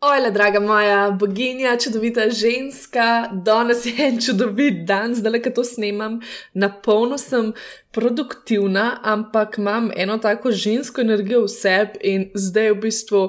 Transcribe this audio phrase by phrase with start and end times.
[0.00, 5.64] Ojla, draga moja boginja, čudovita ženska, danes je en čudovit dan, zdaj le, ko to
[5.64, 6.18] snemam,
[6.52, 7.54] na polno sem
[7.96, 13.22] produktivna, ampak imam eno tako žensko energijo v sebi in zdaj v bistvu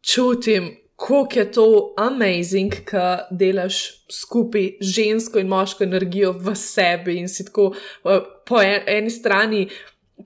[0.00, 1.68] čutim, kako je to
[2.00, 8.64] amazing, ko delaš skupaj žensko in moško energijo v sebi in si tako eh, po
[8.64, 9.68] eni strani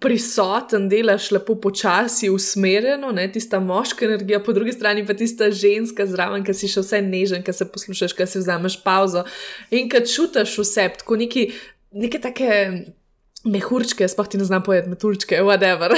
[0.01, 6.07] prisoten, delaš lepo počasi, usmerjeno, ne, tista moška energija, po drugi strani pa tista ženska
[6.07, 9.25] zraven, ki si še vse nežen, ki se poslušaš, ki si vzameš pauzo
[9.71, 11.49] in ki čutiš vse, tako neki,
[11.93, 12.63] neke take.
[13.49, 15.93] Mehurčke, sploh ti ne znam povedati, metulčke, whatever.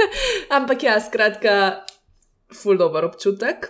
[0.56, 1.82] Ampak ja, skratka,
[2.54, 3.66] full dobro občutek.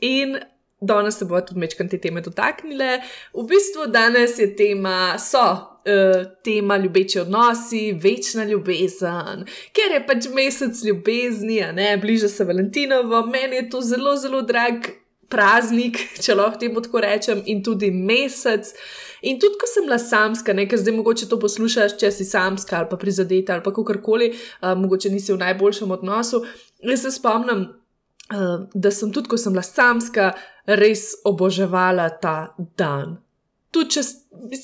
[0.00, 0.38] In
[0.80, 3.02] danes se bomo tudi mečkam te teme dotaknile.
[3.36, 5.44] V bistvu danes je tema, so
[5.86, 12.44] uh, tema ljubeči odnosi, večna ljubezen, ker je pač mesec ljubezni, a ne, bliža se
[12.44, 14.88] Valentinovo, meni je to zelo, zelo drag
[15.28, 18.72] praznik, če lahko temu tako rečem, in tudi mesec.
[19.24, 22.90] In tudi, ko sem bila samska, nekaj zdaj mogoče to poslušaš, če si samska ali
[22.90, 26.44] pa prizadeta ali pa kakorkoli, uh, mogoče nisi v najboljšem odnosu.
[26.84, 27.66] Jaz se spomnim,
[28.28, 30.32] uh, da sem tudi, ko sem bila samska,
[30.68, 33.18] res oboževala ta dan
[33.74, 34.02] tudi če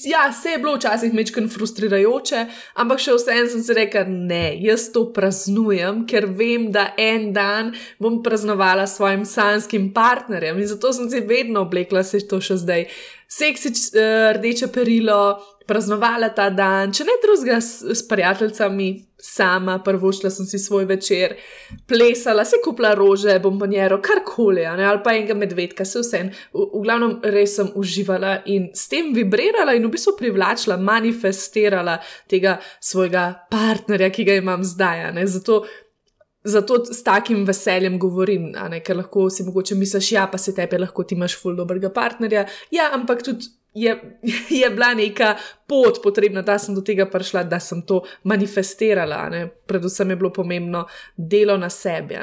[0.04, 4.88] ja, se je bilo včasih mečken frustrirajoče, ampak še vsem sem si rekel, ne, jaz
[4.94, 10.92] to praznujem, ker vem, da en dan bom praznovala s svojim sanskim partnerjem in zato
[10.96, 12.86] sem si vedno oblekla se to še zdaj.
[13.30, 15.38] Seksi uh, rdeče perilo,
[15.70, 18.90] praznovala ta dan, če ne drugega s, s prijateljicami,
[19.22, 21.36] sama, prvo šla sem si svoj večer,
[21.86, 26.22] plesala, se kupla rože, bombonjero, karkoli, ali pa enega medvedka, se vse.
[26.54, 31.98] V, v glavnem res sem uživala in s tem vibrirala in v bistvu privlačila, manifestirala
[32.30, 35.12] tega svojega partnerja, ki ga imam zdaj.
[35.26, 35.62] Zato,
[36.44, 38.52] zato s takim veseljem govorim,
[38.84, 42.46] ker lahko si mogoče misliš, ja, pa se tebi lahko ti imaš ful dobrega partnerja.
[42.70, 44.18] Ja, ampak tudi je,
[44.62, 45.34] je bila neka
[45.66, 49.28] pot potrebna, da sem do tega prišla, da sem to manifestirala.
[49.30, 49.46] Ne?
[49.66, 52.18] Predvsem je bilo pomembno delo na sebi.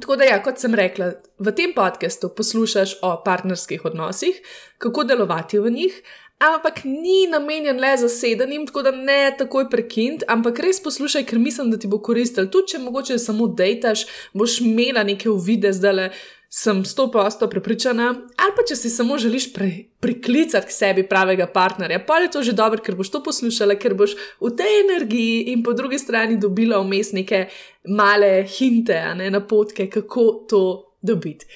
[0.00, 4.36] Tako da, ja, kot sem rekla, v tem podkastu poslušaš o partnerskih odnosih,
[4.78, 6.02] kako delovati v njih,
[6.38, 11.70] ampak ni namenjen le zasedanjem, tako da ne takoj prekind, ampak res poslušaj, ker mislim,
[11.70, 12.46] da ti bo koristil.
[12.50, 16.10] Tudi če mogoče samo dejtaš, boš imela neke uvide zdaj le
[16.48, 18.08] sem sto posto prepričana,
[18.40, 22.42] ali pa če si samo želiš pri, priklicati k sebi pravega partnerja, pa je to
[22.42, 26.38] že dobro, ker boš to poslušala, ker boš v tej energiji in po drugi strani
[26.40, 27.48] dobila vmes neke
[27.84, 30.62] male hinte, ne napotke, kako to
[31.02, 31.46] dobiti.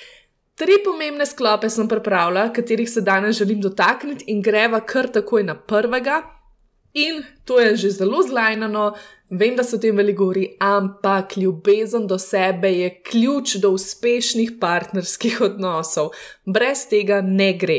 [0.62, 5.56] Tri pomembne sklope sem pripravila, katerih se danes želim dotakniti, in greva kar takoj na
[5.58, 6.22] prvega.
[6.94, 8.92] In to je že zelo zlajnano,
[9.34, 14.50] Vem, da se o tem veliko govori, ampak ljubezen do sebe je ključ do uspešnih
[14.60, 16.10] partnerskih odnosov.
[16.44, 17.78] Brez tega ne gre.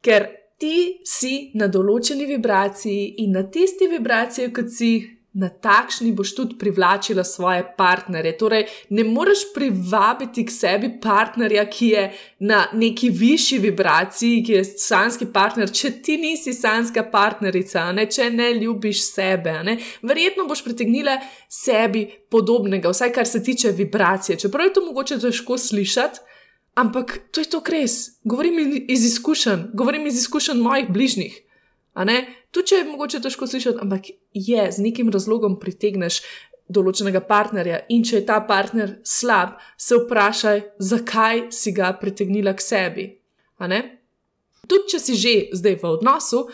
[0.00, 0.26] Ker
[0.58, 4.94] ti si na določeni vibraciji in na tisti vibraciji, kot si,
[5.34, 8.36] na takšni boš tudi privlačila svoje partnerje.
[8.38, 12.04] Torej, ne moreš privabiti k sebi partnerja, ki je
[12.38, 18.06] na neki višji vibraciji, ki je sanski partner, če ti nisi sanska partnerica, ne?
[18.06, 19.56] če ne ljubiš sebe.
[19.66, 19.78] Ne?
[20.02, 21.18] Verjetno boš pritegnila
[21.50, 24.38] sebi podobnega, vsaj kar se tiče vibracije.
[24.38, 26.22] Čeprav je to mogoče težko slišati.
[26.74, 28.20] Ampak to je to res.
[28.26, 31.40] Govorim iz izkušenj, govorim iz izkušenj mojih bližnjih.
[31.94, 36.22] Tudi če je mogoče težko slišati, ampak je z nekim razlogom pritegneš
[36.68, 42.64] določenega partnerja in če je ta partner slab, se vprašaj, zakaj si ga pritegnila k
[42.64, 43.08] sebi.
[44.64, 46.46] Tudi če si že zdaj v odnosu,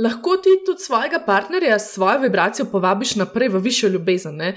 [0.00, 4.54] lahko ti tudi svojega partnerja s svojo vibracijo povabiš naprej v višjo ljubezen, ne?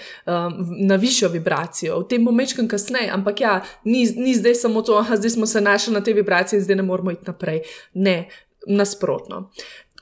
[0.87, 1.99] na višjo vibracijo.
[1.99, 5.61] O tem bom mečkam kasneje, ampak ja, ni, ni zdaj samo to, da smo se
[5.61, 7.61] našli na tej vibraciji in zdaj ne moramo iti naprej.
[7.93, 8.29] Ne,
[8.67, 9.49] nasprotno.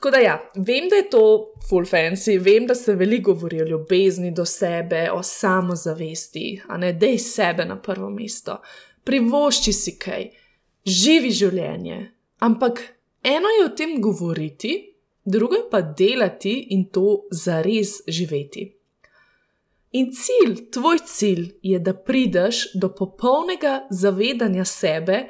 [0.02, 3.64] Tako da, ja, vem, da je to full fancy, vem, da se veliko govori o
[3.64, 8.56] ljubezni do sebe, o samozavesti, a ne dej sebe na prvo mesto.
[9.04, 10.24] Privošči si kaj,
[10.84, 11.98] živi življenje.
[12.38, 12.82] Ampak
[13.22, 14.72] eno je o tem govoriti,
[15.24, 18.66] drugo je pa delati in to zares živeti.
[19.92, 25.22] In cilj, tvoj cilj je, da prideš do popolnega zavedanja sebe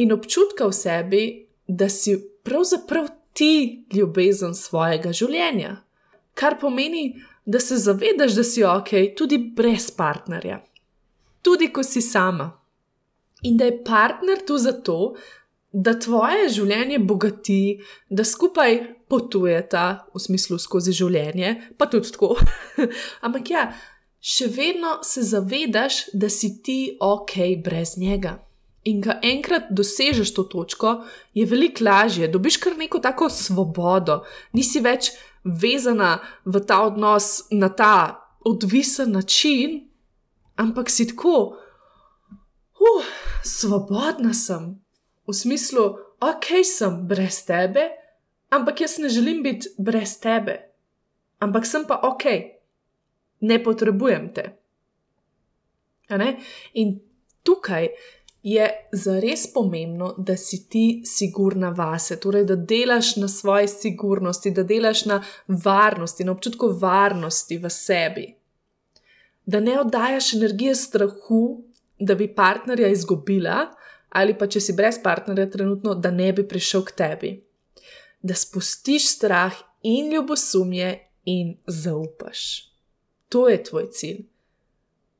[0.00, 1.22] in občutka v sebi,
[1.68, 5.76] da si pravzaprav ti ljubezen svojega življenja.
[6.36, 7.14] Kar pomeni,
[7.46, 10.60] da se zavedaš, da si ok, tudi brez partnerja,
[11.44, 12.50] tudi ko si sama.
[13.46, 15.14] In da je partner tu zato,
[15.72, 17.78] da tvoje življenje bogati,
[18.08, 18.78] da skupaj
[19.12, 19.84] potujeta,
[20.14, 22.32] v smislu skozi življenje, pa tudi tako.
[23.26, 23.68] Ampak ja,
[24.18, 28.38] še vedno se zavedaš, da si ti ok brez njega.
[28.86, 31.00] In ko enkrat dosežeš to točko,
[31.34, 34.20] je veliko lažje, dobiš kar neko tako svobodo,
[34.54, 35.10] nisi več
[35.44, 37.96] vezana v ta odnos na ta
[38.46, 39.80] odvisen način,
[40.56, 41.58] ampak si tako,
[42.78, 43.08] uh,
[43.42, 44.76] svobodna sem,
[45.26, 45.86] v smislu,
[46.22, 47.90] ok, sem brez tebe,
[48.54, 50.60] ampak jaz ne želim biti brez tebe,
[51.42, 52.24] ampak sem pa ok,
[53.40, 54.46] ne potrebujem te.
[56.74, 57.00] In
[57.42, 57.88] tukaj
[58.48, 64.62] je zares pomembno, da si ti sigurna vase, torej da delaš na svoji sigurnosti, da
[64.62, 65.16] delaš na
[65.48, 68.26] varnosti, na občutku varnosti v sebi.
[69.46, 71.64] Da ne oddajaš energije strahu,
[71.98, 73.66] da bi partnerja izgubila,
[74.08, 77.32] ali pa če si brez partnerja trenutno, da ne bi prišel k tebi.
[78.22, 80.94] Da spustiš strah in ljubosumje
[81.24, 82.70] in zaupaš.
[83.28, 84.24] To je tvoj cilj.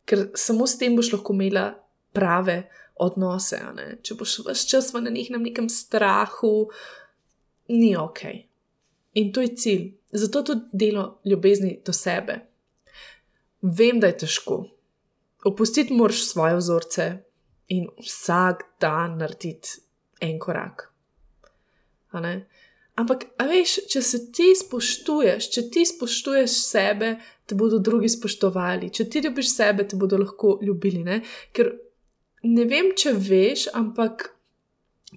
[0.07, 1.73] Ker samo s tem boš lahko imela
[2.15, 2.63] prave
[2.97, 3.61] odnose.
[4.03, 6.69] Če boš vse čas v nekem nekem strahu,
[7.69, 8.23] ni ok.
[9.21, 9.87] In to je cilj.
[10.13, 12.41] Zato tudi delo ljubezni do sebe.
[13.63, 14.65] Vem, da je težko.
[15.45, 17.07] Opustiti moraš svoje vzorce
[17.69, 19.81] in vsak dan narediti
[20.21, 20.93] en korak.
[22.97, 27.11] Ampak, a veš, če se ti spoštuješ, če ti spoštuješ sebe,
[27.45, 28.89] te bodo drugi spoštovali.
[28.89, 31.03] Če ti ljubiš sebe, te bodo lahko ljubili.
[31.05, 31.21] Ne?
[31.53, 31.75] Ker
[32.55, 34.31] ne vem, če veš, ampak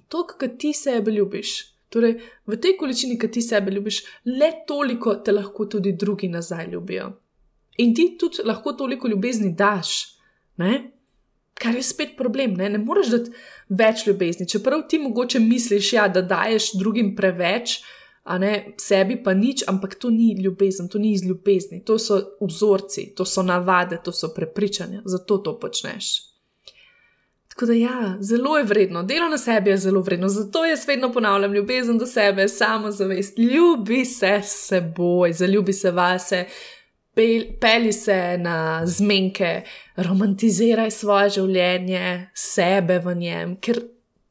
[0.07, 1.55] to, kar ti sebe ljubiš,
[1.93, 6.69] torej v tej količini, ki ti sebe ljubiš, le toliko te lahko tudi drugi nazaj
[6.71, 7.09] ljubijo.
[7.79, 9.97] In ti tudi lahko toliko ljubezni daš,
[10.57, 10.99] ne?
[11.59, 12.53] kar je spet problem.
[12.55, 13.31] Ne, ne moreš dati
[13.69, 14.47] več ljubezni.
[14.47, 17.81] Čeprav ti mogoče misliš, ja, da daješ drugim preveč.
[18.29, 22.19] A ne sebi pa nič, ampak to ni ljubezen, to ni iz ljubezni, to so
[22.41, 26.11] vzorci, to so navade, to so prepričanja, zato to počneš.
[27.59, 31.11] Tako da, ja, zelo je vredno, delo na sebi je zelo vredno, zato jaz vedno
[31.13, 36.45] ponavljam: ljubezen do sebe, samo zavest, ljubi se seboj, zaljubi se vase,
[37.13, 39.61] pel, peli se na zmenke,
[39.95, 43.81] romantiziraj svoje življenje, sebe v njem, ker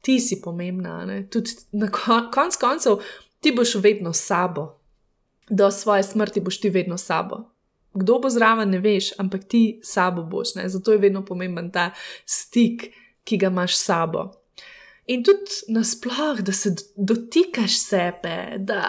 [0.00, 1.02] ti si pomembna.
[1.28, 3.02] Tudi na kon, konc koncev
[3.40, 4.80] ti boš vedno sabo,
[5.50, 7.42] do svoje smrti boš ti vedno sabo.
[7.92, 10.54] Kdo bo zraven, ne veš, ampak ti sabo boš.
[10.54, 10.68] Ne?
[10.68, 11.90] Zato je vedno pomemben ta
[12.24, 12.88] stik
[13.28, 14.30] ki ga imaš s sabo.
[15.08, 18.82] In tudi nasplošno, da se dotikaš sebe, da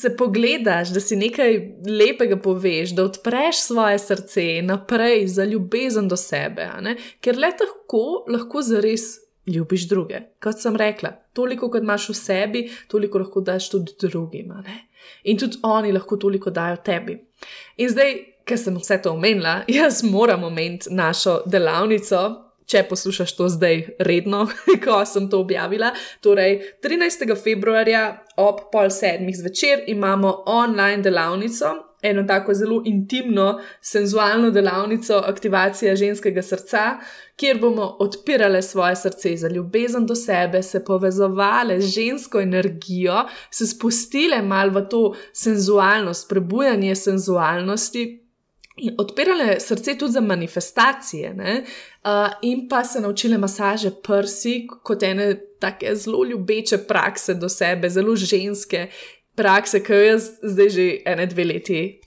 [0.00, 1.58] se pogledaš, da si nekaj
[1.98, 6.70] lepega poveš, da odpreš svoje srce naprej za ljubezen do sebe,
[7.20, 9.02] ker le tako lahko zares
[9.46, 10.20] ljubiš druge.
[10.42, 14.56] Kot sem rekla, toliko kot imaš v sebi, toliko lahko daš tudi drugim.
[15.24, 17.18] In tudi oni lahko toliko dajo tebi.
[17.76, 18.16] In zdaj,
[18.48, 24.46] ker sem vse to omenila, jaz moram omeniti našo delavnico, če poslušaš to zdaj redno,
[24.84, 25.92] ko sem to objavila.
[26.20, 27.34] Torej, 13.
[27.42, 35.96] februarja ob pol sedmih zvečer imamo online delavnico, eno tako zelo intimno, senzualno delavnico aktivacije
[35.96, 36.82] ženskega srca,
[37.36, 43.66] kjer bomo odpirale svoje srce za ljubezen do sebe, se povezovale z žensko energijo, se
[43.66, 48.25] spustile malo v to senzualnost, prebujanje senzualnosti
[48.98, 52.10] odpirale srce tudi za manifestacije, uh,
[52.42, 58.16] in pa se naučile masaže prsi kot ene tako zelo ljubeče prakse do sebe, zelo
[58.16, 58.86] ženske
[59.34, 62.00] prakse, ki jaz zdaj že ene dve leti.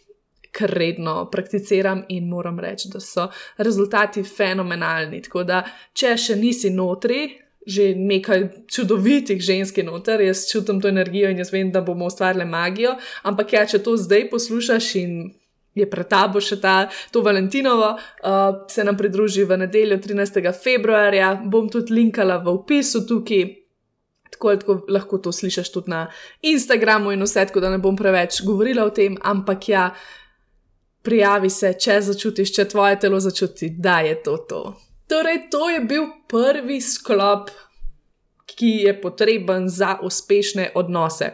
[0.52, 5.22] Kar redno prakticiram in moram reči, da so rezultati fenomenalni.
[5.22, 5.60] Tako da,
[5.94, 7.28] če še nisi notri,
[7.68, 12.10] že nekaj čudovitih žensk je noter, jaz čutim to energijo in jaz vem, da bomo
[12.10, 12.96] ustvarili magijo.
[13.24, 15.14] Ampak ja, če to zdaj poslušaš in
[15.76, 20.42] je pred tabo še ta, to Valentinovo, uh, se nam pridruži v nedeljo 13.
[20.64, 23.56] februarja, bom tudi linkala v opisu tukaj.
[24.30, 26.04] Tako, tako lahko to slišiš tudi na
[26.46, 29.88] Instagramu in vse, tako da ne bom preveč govorila o tem, ampak ja,
[31.04, 34.62] prijavi se, če začutiš, če tvoje telo začuti, da je to to.
[35.10, 37.50] Torej, to je bil prvi sklop,
[38.50, 41.32] ki je potreben za uspešne odnose,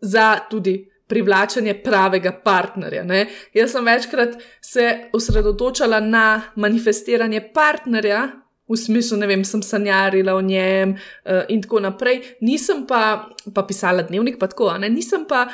[0.00, 3.04] za tudi privlačenje pravega partnerja.
[3.04, 3.26] Ne?
[3.54, 8.28] Jaz sem večkrat se osredotočala na manifestiranje partnerja,
[8.68, 13.64] v smislu, ne vem, sem sanjarila o njem uh, in tako naprej, nisem pa, pa
[13.64, 14.90] pisala dnevnik, pa tako, ne?
[14.92, 15.46] nisem pa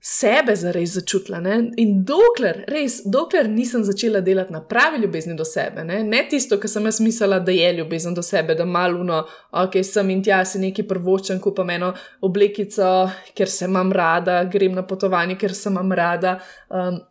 [0.00, 1.40] sebe zares začutila.
[1.40, 1.56] Ne?
[1.82, 6.58] In dokler, res, dokler nisem začela delati na pravi ljubezni do sebe, ne, ne tisto,
[6.62, 10.22] kar sem jaz mislila, da je ljubezen do sebe, da malo, no, ok, sem in
[10.22, 15.54] tja si neki prvočen, kupam eno oblekico, ker se imam rada, grem na potovanje, ker
[15.54, 16.38] se imam rada.
[16.70, 17.02] Um,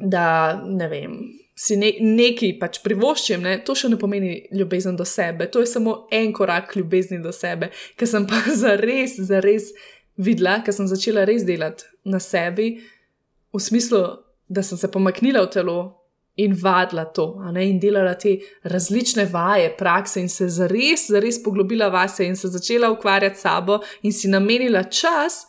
[0.00, 1.16] da ne vem.
[1.60, 3.58] Si ne, nekaj pač privoščim, ne?
[3.64, 7.68] to še ne pomeni ljubezen do sebe, to je samo en korak ljubezni do sebe,
[8.00, 9.68] ker sem pa zares, zares
[10.20, 12.74] videla, ker sem začela res delati na sebi,
[13.50, 14.02] v smislu,
[14.50, 15.78] da sem se pomaknila v telo
[16.40, 17.26] in vadila to,
[17.60, 22.90] in delala te različne vaje, prakse, in se zares, zares poglobila vase in se začela
[22.90, 25.44] ukvarjati s sabo in si namenila čas,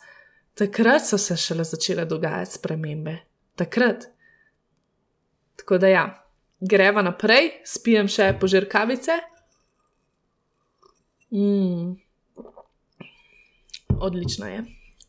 [0.54, 3.16] takrat so se šele začele dogajati spremembe.
[3.56, 4.08] Takrat.
[5.56, 6.04] Tako da ja,
[6.60, 9.18] greva naprej, spijem še požirkavice.
[11.32, 12.02] Mm
[14.02, 14.64] odlična je.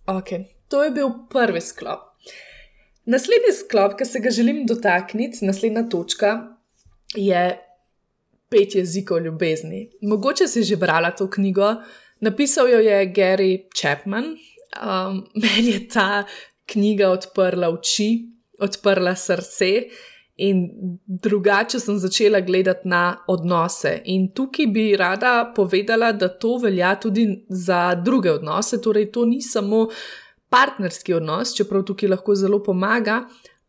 [0.06, 0.46] Okay.
[0.68, 2.00] To je bil prvi sklop.
[3.06, 6.32] Naslednji sklop, ki se ga želim dotakniti, naslednja točka,
[7.16, 7.44] je
[8.50, 9.90] pet jezikov ljubezni.
[10.02, 11.76] Mogoče si že brala to knjigo,
[12.20, 14.26] napisal jo je Gary Chapman.
[14.26, 16.24] Um, meni je ta
[16.66, 18.10] knjiga odprla oči,
[18.60, 19.72] odprla srce.
[20.36, 20.70] In
[21.06, 24.02] drugače sem začela gledati na odnose.
[24.06, 28.82] In tukaj bi rada povedala, da to velja tudi za druge odnose.
[28.82, 29.88] Torej, to ni samo
[30.50, 33.24] partnerski odnos, čeprav tukaj lahko zelo pomaga,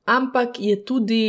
[0.05, 1.23] ampak je tudi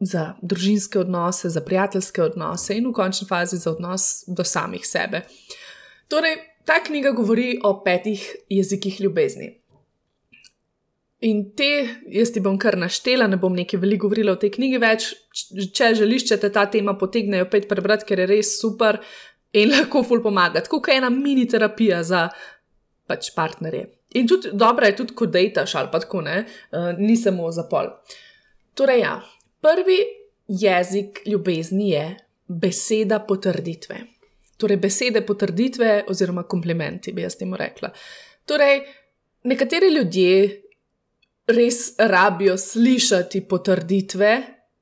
[0.00, 5.22] za družinske odnose, za prijateljske odnose in v končni fazi za odnos do samih sebe.
[6.08, 9.59] Torej, ta knjiga govori o petih jezikih ljubezni.
[11.20, 11.68] In te,
[12.08, 15.08] jaz ti bom kar naštela, ne bom nekaj veliko govorila o tej knjigi več.
[15.76, 18.96] Če želiš, če te ta tema potegne, opet prebrati, ker je res super
[19.52, 20.62] in lahko ful pomaga.
[20.64, 22.28] Tako kot ena mini terapija za
[23.10, 23.90] pač partnerje.
[24.16, 26.40] In tudi dobro je, tudi ko dejtaš ali pa tako ne,
[26.72, 27.92] uh, ni samo za pol.
[28.78, 29.18] Torej, ja,
[29.62, 29.98] prvi
[30.48, 32.06] jezik ljubezni je
[32.48, 34.00] beseda potrditve.
[34.58, 37.92] Torej, besede potrditve oziroma komplimenti, bi jaz temu rekla.
[38.48, 38.82] Torej,
[39.44, 40.32] nekateri ljudje
[41.54, 44.32] res rabijo slišati potrditve,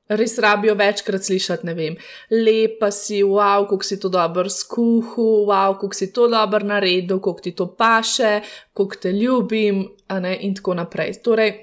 [0.09, 1.95] res rabijo večkrat slišati, ne vem,
[2.33, 7.41] lepa si, wow, kako si to dobro skuhal, wow, kako si to dobro naredil, kako
[7.45, 8.39] ti to paše,
[8.73, 9.85] kako te ljubim,
[10.21, 11.13] ne, in tako naprej.
[11.23, 11.53] Torej,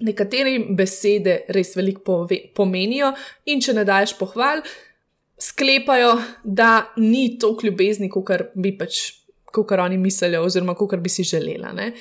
[0.00, 2.24] nekatere besede res veliko
[2.56, 3.12] pomenijo,
[3.46, 4.64] in če ne daješ pohval,
[5.40, 9.02] sklepajo, da ni toliko ljubezni, kot bi pač,
[9.52, 11.72] kot oni mislijo, oziroma kot bi si želela.
[11.76, 11.92] Ne.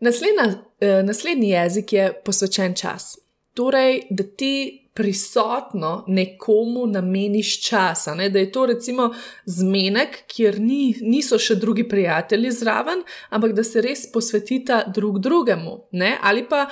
[0.00, 3.18] Naslednja, eh, naslednji jezik je posvečen čas.
[3.54, 8.28] Torej, da ti prisotno nekomu nameniš čas, ne?
[8.28, 9.10] da je to recimo
[9.44, 15.76] zmenek, kjer ni, niso še drugi prijatelji zraven, ampak da se res posvetita drug drugemu.
[15.92, 16.16] Ne?
[16.22, 16.66] Ali pa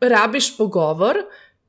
[0.00, 1.24] rabiš pogovor.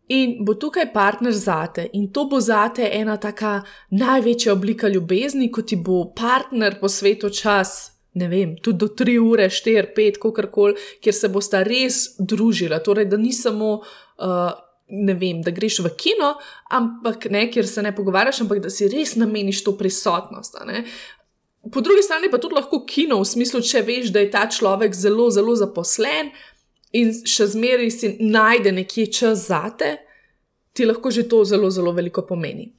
[0.07, 3.57] In bo tukaj partner zate, in to bo zate ena taka
[3.91, 9.49] največja oblika ljubezni, kot ti bo partner posvetil čas ne vem, tudi do 3 ure,
[9.53, 12.81] 4, 5, kako koli, kjer se bosta res družila.
[12.83, 14.49] Torej, da ni samo, uh,
[14.89, 16.33] ne vem, da greš v kino,
[16.73, 20.57] ampak ne, kjer se ne pogovarjaš, ampak da si res nameniš to prisotnost.
[21.71, 24.95] Po drugi strani pa tudi lahko kino, v smislu, če veš, da je ta človek
[24.95, 26.31] zelo, zelo zaposlen
[26.95, 29.97] in še zmeraj si najde nekje čas zate,
[30.73, 32.71] ti lahko že to zelo, zelo veliko pomeni.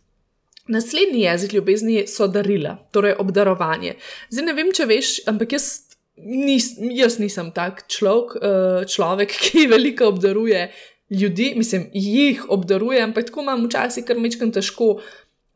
[0.69, 3.95] Naslednji jezik ljubezni so darila, torej obdarovanje.
[4.31, 5.69] Zdaj ne vem, če veš, ampak jaz,
[6.17, 10.69] nis, jaz nisem tak človek, uh, človek, ki veliko obdaruje
[11.11, 14.99] ljudi, mislim, jih obdaruje, ampak tako imam včasih kar mečkam težko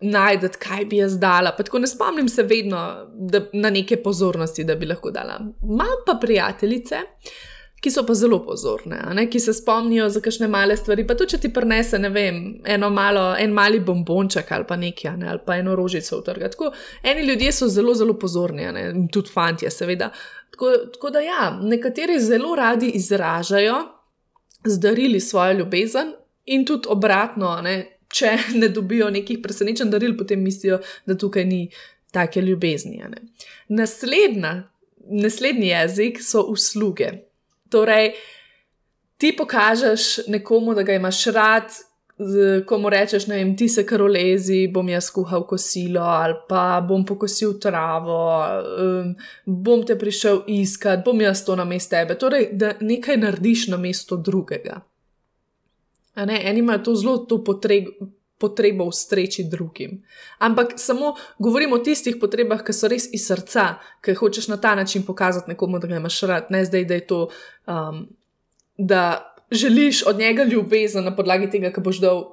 [0.02, 1.52] najti, kaj bi jaz dala.
[1.56, 5.38] Tako ne spomnim se vedno da, na neke pozornosti, da bi lahko dala.
[5.62, 7.04] Imam pa prijateljice.
[7.82, 11.02] Ki so pa zelo pozorne, ne, ki se spomnijo za kakšne male stvari.
[11.06, 15.16] Pa to, če ti prenese, ne vem, eno malo, en mali bombonček ali pa nekaj,
[15.18, 16.46] ne, ali pa eno rožico v trg.
[16.54, 16.70] Tako,
[17.02, 20.12] eni ljudje so zelo, zelo pozorni, ne, tudi fanti, seveda.
[20.54, 23.82] Tako, tako da, ja, nekateri zelo radi izražajo,
[24.64, 27.76] zdarili svojo ljubezen, in tudi obratno, ne,
[28.12, 31.64] če ne dobijo nekih presenečenj daril, potem mislijo, da tukaj ni
[32.12, 33.02] take ljubezni.
[33.68, 34.54] Naslednja,
[35.10, 37.12] naslednji jezik so usluge.
[37.72, 38.12] Torej,
[39.16, 41.72] ti pokažeš nekomu, da ga imaš rad,
[42.66, 47.04] ko mu rečeš, ne vem, ti se karolezi, bom jaz kuhal kosilo ali pa bom
[47.06, 48.18] pokosil travo,
[48.84, 49.14] um,
[49.46, 52.18] bom te prišel iskat, bom jaz to na mestu tebe.
[52.18, 54.80] Torej, da nekaj narediš na mesto drugega.
[56.16, 58.10] Ne, eni imajo to zelo to potrebo.
[58.42, 60.00] Potrebo ustreči drugim.
[60.42, 64.74] Ampak samo govorimo o tistih potrebah, ki so res iz srca, ki hočeš na ta
[64.74, 67.20] način pokazati nekomu, da ga imaš rad, ne zdaj, da je to
[67.70, 68.02] um,
[68.78, 72.24] da želiš od njega ljubezen na podlagi tega, ki boš dal,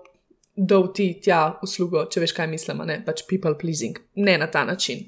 [0.55, 4.65] dal ti tja uslugo, če veš, kaj mislim, ne pač people pleasing, ne na ta
[4.65, 5.05] način.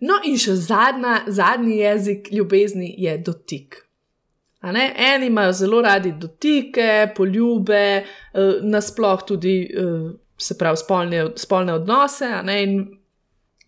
[0.00, 3.82] No, in še zadnja, zadnji jezik ljubezni je dotik.
[4.62, 12.28] Eni imajo zelo radi dotike, poljube, eh, nasploh tudi, eh, se pravi, spolne, spolne odnose,
[12.62, 12.98] in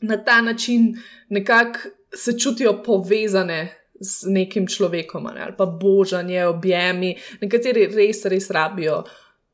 [0.00, 0.94] na ta način
[1.28, 1.78] nekako
[2.14, 5.42] se čutijo povezane z nekim človekom, ne?
[5.42, 7.16] ali pa božanje, objemi.
[7.40, 9.02] Nekateri res, res rabijo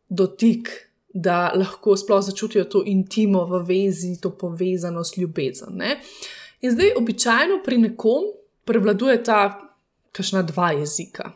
[0.09, 0.71] dotik,
[1.15, 5.73] da lahko sploh začutijo to intimo v vezi, to povezanost, ljubezen.
[5.81, 5.97] Ne?
[6.61, 8.29] In zdaj, običajno pri nekom
[8.65, 9.41] prevladuje ta,
[10.13, 11.33] kašna dva jezika.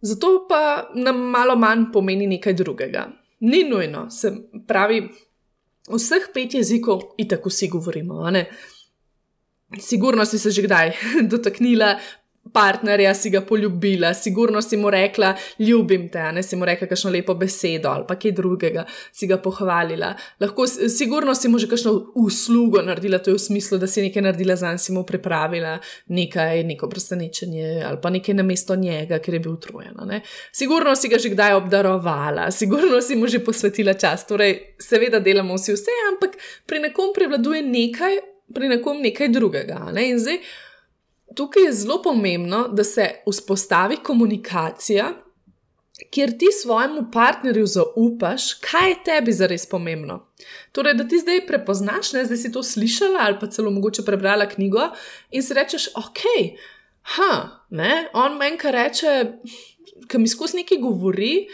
[0.00, 3.08] Zato pa nam malo manj pomeni nekaj drugega.
[3.44, 4.30] Ni nujno, se
[4.68, 5.02] pravi,
[5.90, 8.22] vseh pet jezikov, in tako vsi govorimo.
[9.80, 10.92] Sigurno si se že kdaj
[11.30, 11.98] dotaknila
[12.54, 17.10] partnerja, si ga poljubila, sigurno si mu rekla, ljubim te, ne si mu rekla kakšno
[17.10, 20.12] lepo besedo ali pa kaj drugega, si ga pohvalila.
[20.40, 24.22] Lahko, sigurno si mu že kakšno uslugo naredila, to je v smislu, da si nekaj
[24.22, 29.18] naredila za njega, si mu pripravila nekaj, neko presenečenje ali pa nekaj na mesto njega,
[29.18, 30.20] ker je bil utrujen.
[30.52, 34.26] Sigurno si ga že kdaj obdarovala, sigurno si mu že posvetila čas.
[34.26, 39.88] Torej, seveda delamo vsi vse, ampak pri nekom prevladuje nekaj pri nekom nekaj drugega.
[39.92, 40.08] Ne?
[40.12, 40.38] In zdaj,
[41.34, 45.12] tukaj je zelo pomembno, da se vzpostavi komunikacija,
[46.10, 50.26] kjer ti svojemu partnerju zaupaš, kaj je tebi zares pomembno.
[50.72, 54.48] Torej, da ti zdaj prepoznaš, ne, zdaj si to slišala ali pa celo mogoče prebrala
[54.48, 54.88] knjigo
[55.30, 56.24] in si rečeš, ok,
[57.16, 59.14] ha, ne, on meni, kar reče,
[60.08, 61.46] ki mi skozi nekaj govori,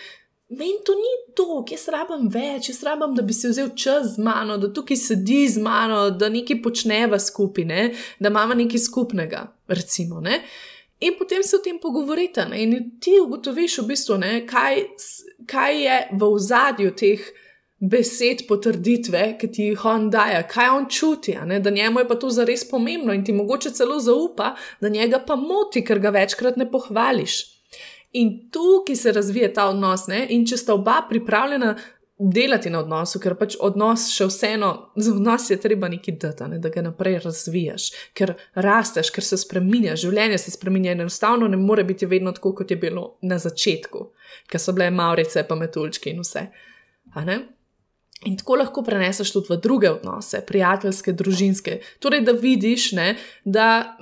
[0.51, 4.23] Meni to ni to, jaz rabim več, jaz rabim, da bi si vzel čas z
[4.27, 7.85] mano, da tukaj sedi z mano, da nekaj počneva skupaj, ne?
[8.19, 9.45] da imamo nekaj skupnega.
[9.71, 10.41] Recimo, ne?
[11.07, 12.65] In potem se o tem pogovorite ne?
[12.65, 14.83] in ti ugotoviš, v bistvu, ne, kaj,
[15.47, 17.31] kaj je v ozadju teh
[17.81, 22.29] besed potrditve, ki ti jih on daje, kaj on čuti, da njemu je pa to
[22.35, 26.67] zares pomembno in ti mogoče celo zaupa, da njega pa moti, ker ga večkrat ne
[26.71, 27.39] pohvališ.
[28.13, 30.25] In tu, ki se razvije ta odnos, ne?
[30.35, 31.77] in če sta oba pripravljena
[32.21, 34.71] delati na odnosu, ker pač odnos še vseeno,
[35.01, 36.59] za odnos je treba nekaj dati, ne?
[36.61, 37.87] da ga naprej razvijaš,
[38.19, 42.53] ker rasteš, ker se spremenja, življenje se spremenja in enostavno ne more biti vedno tako,
[42.59, 44.05] kot je bilo na začetku,
[44.51, 46.45] ker so bile maurice, pa metulčki in vse.
[48.29, 51.79] In tako lahko preneseš tudi v druge odnose, prijateljske, družinske.
[52.05, 53.15] Torej, da vidiš, ne,
[53.49, 53.97] da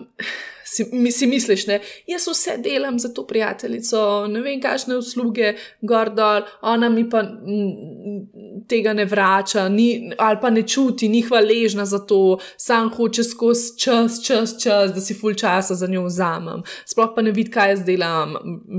[0.69, 5.55] si, mi, si misliš, da jaz vse delam za to prijateljico, ne vem, kakšne usluge,
[5.81, 8.27] gor dol, ona mi pa m,
[8.69, 13.79] tega ne vrača, ni, ali pa ne čuti, ni hvaležna za to, sam hoče skozi
[13.81, 17.75] čas, čas, čas, da si full časa za njo vzamem, sploh pa ne vidi, kaj
[17.75, 18.37] jaz delam,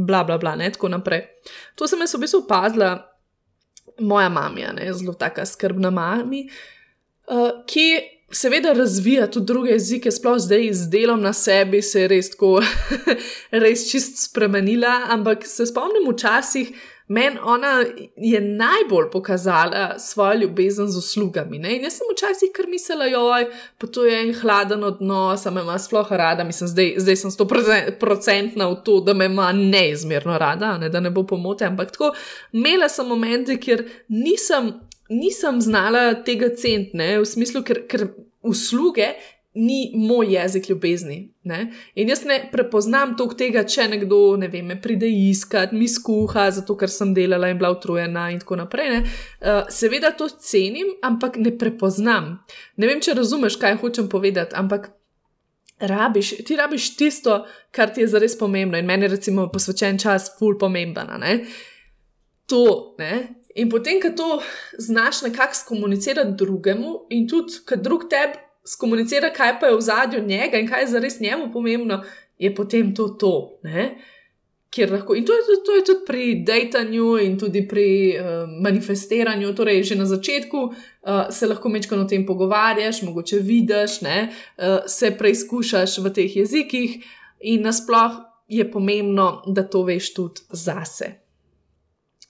[0.08, 1.26] bla, bla, bla, ne tako naprej.
[1.76, 2.94] To sem jaz v bistvu opazila
[4.00, 6.46] moja mama, zelo taka skrbna mama,
[7.28, 12.08] uh, ki seveda razvija tudi druge jezike, sploh zdaj z delom na sebi se je
[12.08, 12.60] res tako,
[13.64, 15.02] res čist spremenila.
[15.10, 16.72] Ampak se spomnim včasih,
[17.08, 17.84] meni ona
[18.16, 21.60] je najbolj pokazala svojo ljubezen z uslugami.
[21.60, 21.76] Ne?
[21.76, 25.62] In jaz sem včasih kar mislila, joj, pa to je en hladen odnos, a me
[25.62, 27.48] ima sploh rada, mislim, zdaj, zdaj sem sto
[28.00, 30.90] procentna v to, da me ima neizmerno rada, ne?
[30.90, 31.66] da ne bo pomote.
[31.66, 32.14] Ampak tako,
[32.52, 34.74] imela sem momente, kjer nisem.
[35.10, 38.10] Nisem znala tega centne, v smislu, ker, ker
[38.46, 39.14] usluge
[39.54, 41.34] ni moj jezik ljubezni.
[41.44, 41.72] Ne?
[41.96, 46.76] In jaz ne prepoznam toliko tega, če nekdo ne vem, pride iskat, mi skuha, zato
[46.78, 49.00] ker sem delala in bila utrujena in tako naprej.
[49.02, 52.38] Uh, seveda to cenim, ampak ne prepoznam.
[52.78, 54.92] Ne vem, če razumeš, kaj hočem povedati, ampak.
[55.80, 57.38] Rabiš, ti rabiš tisto,
[57.72, 61.08] kar ti je zares pomembno, in meni je, recimo, posvečen čas, ful pomemben.
[62.52, 62.66] To,
[63.00, 63.39] ne?
[63.60, 64.42] In potem, ko to
[64.78, 70.24] znaš nekako skomunicirati drugemu, in tudi, ko drug tebi skomunicira, kaj pa je v zadju
[70.26, 72.04] njega in kaj je zares njemu pomembno,
[72.38, 73.60] je potem to to.
[74.92, 78.26] Lahko, in to je, to je tudi pri dejtanju in tudi pri uh,
[78.62, 79.56] manifestiranju.
[79.56, 80.74] Torej, že na začetku uh,
[81.34, 87.00] se lahko mečkano o tem pogovarjaš, mogoče vidiš, ne, uh, se preizkušaš v teh jezikih,
[87.40, 91.29] in nasploh je pomembno, da to veš tudi zase.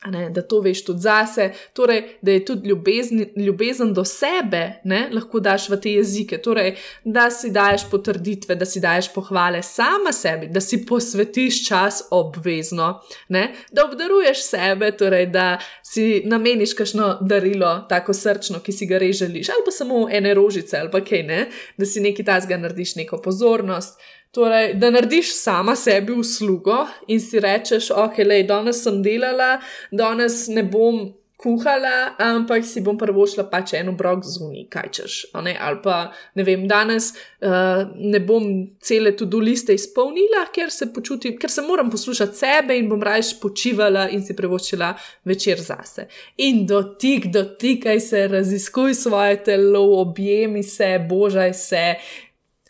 [0.08, 5.02] Ne, da to veš tudi zase, torej, da je tudi ljubezni, ljubezen do sebe, ne,
[5.12, 6.38] lahko daš v te jezike.
[6.40, 12.00] Torej, da si daješ potrditve, da si daješ pohvale sama sebi, da si posvetiš čas
[12.16, 18.88] obvezno, ne, da obdaruješ sebe, torej, da si nameniš kakšno darilo, tako srčno, ki si
[18.88, 21.42] ga res želiš, ali pa samo ene rožice ali pa kaj ne,
[21.78, 24.00] da si nekaj tasga narediš, neko pozornost.
[24.32, 29.56] Torej, da narediš sama sebi uslugo in si rečeš, ok, le, danes sem delala,
[29.92, 31.08] danes ne bom
[31.40, 35.16] kuhala, ampak si bom prvo šla pač eno brok zunaj, kaj češ.
[35.34, 38.50] Ali pa ne vem, danes uh, ne bom
[38.84, 43.40] cele tudi liste izpolnila, ker se počutim, ker se moram poslušati sebe in bom raje
[43.42, 44.92] počivala in si prevočila
[45.26, 46.10] večer zase.
[46.44, 51.84] In dotik, dotikaj se, raziskuj svoje telo, objemi se, božaj se,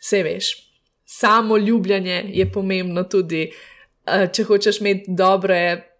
[0.00, 0.69] vse veš.
[1.20, 3.44] Samo ljubljanje je pomembno tudi,
[4.06, 5.90] uh, če hočeš imeti dobre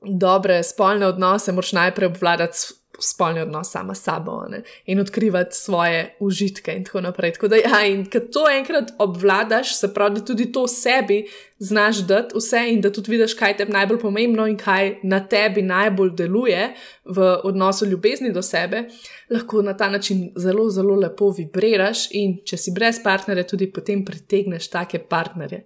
[0.00, 2.58] dobre spolne odnose, moraš najprej obvladati
[3.00, 4.62] spolni odnos sama s sabo ne?
[4.86, 7.32] in odkrivati svoje užitke in tako naprej.
[7.32, 11.26] Tako da, ja, in ko to enkrat obvladaš, se pravi, da tudi to sebi
[11.58, 15.62] znaš dati vse in da tudi vidiš, kaj je najbolj pomembno in kaj na tebi
[15.62, 18.84] najbolj deluje v odnosu ljubezni do sebe,
[19.30, 24.04] lahko na ta način zelo, zelo lepo vibriraš in če si brez partnerja, tudi potem
[24.04, 25.64] pritegneš take partnerje.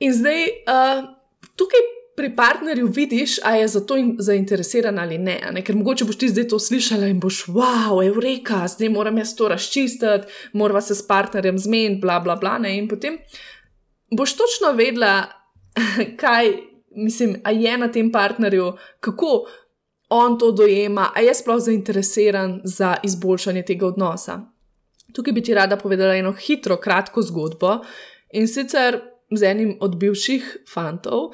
[0.00, 1.04] In zdaj, uh,
[1.56, 5.62] tukaj pri partnerju vidiš, a je za to zainteresiran ali ne, ne.
[5.64, 9.48] Ker mogoče boš ti zdaj to slišala in boš, wow, eureka, zdaj moram jaz to
[9.48, 12.58] razčistiti, moramo se s partnerjem zmeniti, bla, bla, bla.
[12.58, 12.74] Ne.
[12.76, 13.16] In potem
[14.12, 15.14] boš točno vedela,
[16.20, 16.52] kaj,
[16.96, 19.46] mislim, je na tem partnerju, kako
[20.10, 24.42] on to dojema, a je sploh zainteresiran za izboljšanje tega odnosa.
[25.14, 27.78] Tukaj bi ti rada povedala eno hitro, kratko zgodbo
[28.32, 29.00] in sicer
[29.32, 31.32] z enim od bivših fantov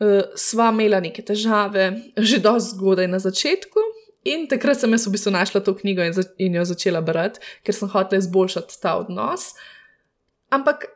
[0.00, 3.86] uh, sva imela neke težave, že dosti zgodaj na začetku.
[4.26, 7.38] In takrat sem jaz v bistvu našla to knjigo in, za, in jo začela brati,
[7.62, 9.52] ker sem hotela izboljšati ta odnos.
[10.50, 10.88] Ampak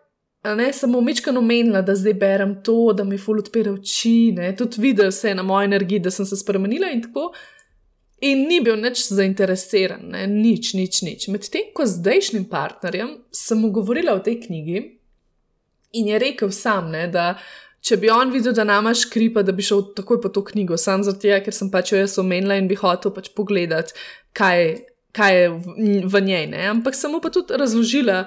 [0.45, 4.81] ne samo mečkano menila, da zdaj berem to, da mi ful odpira oči, ne, tudi
[4.81, 7.31] videl se na moji energiji, da sem se spremenila in tako.
[8.21, 11.29] In ni bil nič zainteresiran, ne, nič, nič, nič.
[11.33, 14.83] Medtem ko z zdajšnjim partnerjem sem mu govorila o tej knjigi
[15.93, 17.39] in je rekel sam, ne, da
[17.81, 21.05] če bi on videl, da nama škripa, da bi šel takoj po to knjigo, sam
[21.07, 23.97] zato, ker sem pač jo jaz omenila in bi hotel pač pogledati,
[24.37, 24.75] kaj,
[25.16, 26.47] kaj je v, v njej.
[26.53, 26.66] Ne?
[26.75, 28.25] Ampak sem mu pa tudi razložila.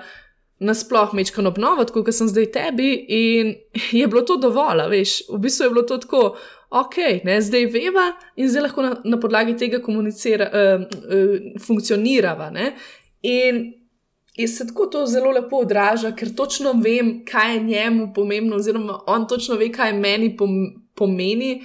[0.63, 3.50] Nasploh mečkano obnovo, kot sem zdaj tebi, in
[4.00, 6.22] je bilo to dovolj, veš, v bistvu je bilo to tako,
[6.74, 8.06] ok, ne, zdaj veva
[8.39, 12.48] in zdaj lahko na, na podlagi tega komunicira, uh, uh, funkcionirava.
[12.54, 12.72] Ne?
[13.28, 13.66] In
[14.36, 19.00] In se tako to zelo lepo odraža, ker točno vem, kaj je njemu pomembno, oziroma
[19.08, 20.38] on točno ve, kaj meni
[20.96, 21.62] pomeni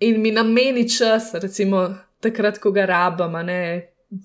[0.00, 1.88] in mi nameni čas, recimo
[2.20, 3.58] takrat, ko ga rabim, ne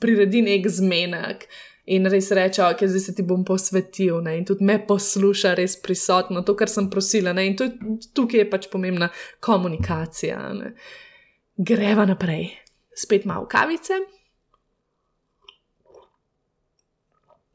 [0.01, 1.47] priredi nek zmenek.
[1.87, 4.33] In res reče, ok, zdaj se ti bom posvetil, ne?
[4.37, 7.31] in tudi me posluša, res prisotno, to, kar sem prosila.
[7.33, 7.45] Ne?
[7.47, 7.69] In to,
[8.13, 9.07] tukaj je pač pomembna
[9.39, 10.41] komunikacija.
[10.57, 10.73] Ne?
[11.55, 12.49] Greva naprej,
[12.91, 14.01] spet malo kavice.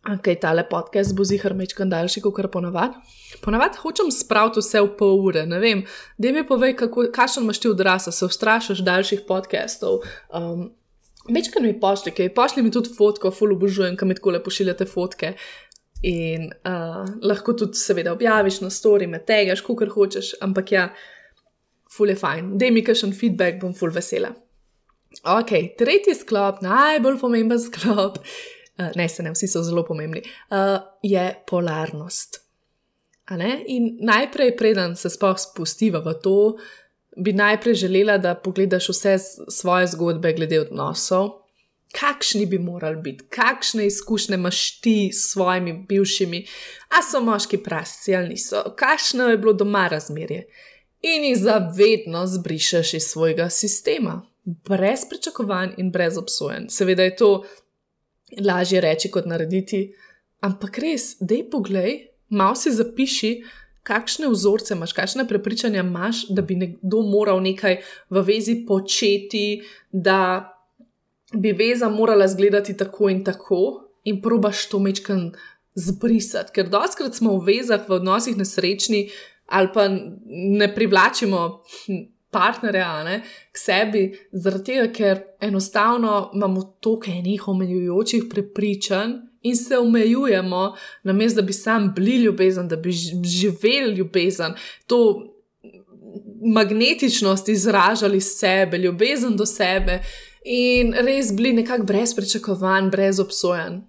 [0.03, 2.99] Ok, tale podcast bo zihar mečkan daljši, kot kar ponavadi.
[3.43, 5.85] Ponavadi hočem spraviti vse v pol ure, ne vem.
[6.19, 6.75] Da mi povej,
[7.15, 10.01] kakšen imaš ti odrasel, se ustrašiš daljših podcastov.
[10.35, 10.73] Um,
[11.31, 14.89] mečkan mi pošlji, kaj pošlji mi tudi fotko, full obožujem, kam mi tako lepo pošiljate
[14.91, 15.37] fotke.
[16.03, 20.89] In uh, lahko tudi, seveda, objaviš na story, me tegaš, kar hočeš, ampak ja,
[21.95, 22.57] full je fajn.
[22.59, 24.35] Dej mi kakšen feedback, bom full vesela.
[25.31, 28.19] Ok, tretji sklop, najbolj pomemben sklop.
[28.79, 32.41] Eh, ne se ne, vsi so zelo pomembni, uh, je polarnost.
[33.67, 36.57] In najprej, preden se sploh spustiva v to,
[37.17, 39.17] bi najprej želela, da pogledaš vse
[39.49, 41.31] svoje zgodbe glede odnosov,
[41.93, 46.47] kakšni bi morali biti, kakšne izkušnje imaš ti s svojimi bivšimi,
[46.89, 50.47] a so moški prasci ali niso, kakšno je bilo doma razmerje.
[51.03, 56.69] In jih zavedno zbrišeš iz svojega sistema, brez pričakovanj in brez obsojen.
[56.69, 57.45] Seveda je to
[58.41, 59.93] lažje reči kot narediti.
[60.43, 63.33] Ampak res, dej poglej, malo si zapiši,
[63.83, 70.49] kakšne vzorce imaš, kakšne prepričanja imaš, da bi nekdo moral nekaj v vezi početi, da
[71.33, 75.31] bi veza morala izgledati tako in tako, in probaš to mečkan
[75.75, 76.53] zbrisati.
[76.55, 79.09] Ker doskrat smo v vezah, v odnosih nesrečni
[79.53, 79.89] ali pa
[80.25, 81.63] ne privlačimo
[82.33, 83.19] partnerja ne,
[83.53, 90.63] k sebi, zaradi tega, ker enostavno imamo toliko enih omejujočih prepričanj in se omejujemo,
[91.03, 92.93] namesto da bi sam bili ljubezen, da bi
[93.25, 94.55] živeli ljubezen,
[94.87, 95.29] to
[96.45, 100.01] magnetičnost izražali sebe, ljubezen do sebe
[100.45, 103.83] in res bili nekako brez pričakovanj, brez obsojen.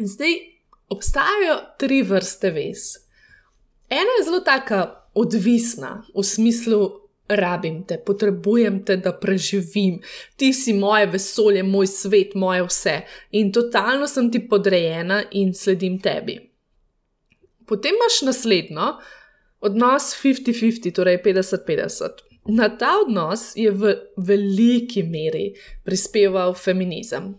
[0.00, 0.34] In zdaj
[0.88, 2.78] obstajajo tri vrste vez.
[3.90, 10.00] Ena je zelo taka odvisna v smislu rabim te, potrebujem te, da preživim,
[10.36, 12.94] ti si moje vesolje, moj svet, moje vse
[13.30, 16.38] in totalno sem ti podrejena in sledim tebi.
[17.68, 18.94] Potem imaš naslednjo,
[19.60, 22.24] odnos 50-50, torej 50-50.
[22.48, 25.50] Na ta odnos je v veliki meri
[25.84, 27.34] prispeval feminizem,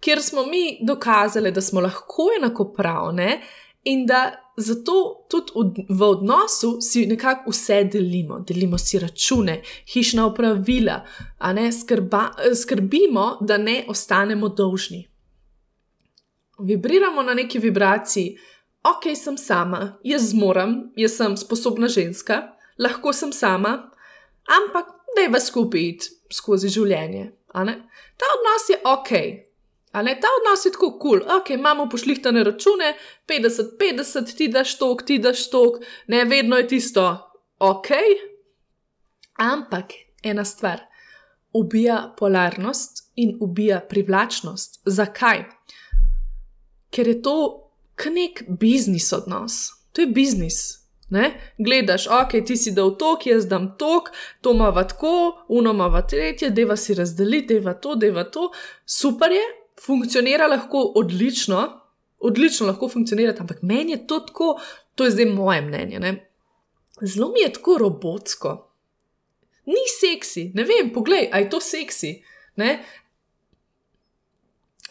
[0.00, 3.40] kjer smo mi dokazali, da smo lahko enakopravne
[3.84, 8.38] in da zato tudi v odnosu si nekako vse delimo.
[8.40, 9.62] Delimo si račune,
[9.92, 11.04] hišna upravila,
[11.38, 12.30] a ne skrba,
[12.62, 15.08] skrbimo, da ne ostanemo dolžni.
[16.58, 18.36] Vibriramo na neki vibraciji,
[18.82, 22.42] ok, sem sama, jaz zmorem, jaz sem sposobna ženska,
[22.78, 23.90] lahko sem sama,
[24.44, 24.86] ampak
[25.16, 25.90] da je vas skupaj
[26.32, 27.32] skozi življenje.
[27.52, 29.10] Ta odnos je ok.
[30.02, 31.36] Ne, ta odnos je tako kul, cool.
[31.38, 32.94] ok, imamo pošlihtane račune,
[33.28, 35.76] 50-50, ti daš tok, ti daš tok,
[36.06, 37.04] ne vedno je tisto,
[37.58, 37.88] ok.
[39.34, 40.80] Ampak ena stvar,
[41.52, 44.80] ubija polarnost in ubija privlačnost.
[44.84, 45.44] Zakaj?
[46.90, 47.36] Ker je to
[48.10, 50.84] nek biznis odnos, to je biznis.
[51.10, 51.30] Ne?
[51.58, 54.08] Gledaš, ok, ti si dal tok, jaz dam tok,
[54.40, 58.50] to ima tako, uno ima tretje, deva si razdeliti, deva to, deva to.
[58.86, 59.44] Super je,
[59.80, 61.80] funkcionira lahko odlično,
[62.18, 64.60] odlično lahko funkcionira, ampak meni je to tako,
[64.94, 66.00] to je zdaj moje mnenje.
[66.00, 66.30] Ne?
[67.00, 68.70] Zelo mi je tako robotsko.
[69.66, 72.22] Ni seksi, ne vem, poglej, aj to seksi.
[72.56, 72.84] Ne?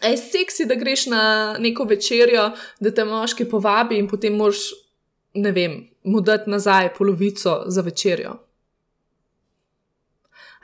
[0.02, 4.72] Je seksi, da greš na neko večerjo, da te moški povabi in potem moš,
[5.34, 8.34] ne vem, mu dati nazaj polovico za večerjo.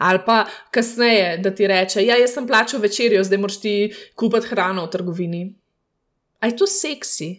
[0.01, 3.73] Ali pa kasneje, da ti reče, ja, jaz sem plačal večerjo, zdaj moraš ti
[4.17, 5.43] kupiti hrano v trgovini.
[6.41, 7.35] A je to seksi?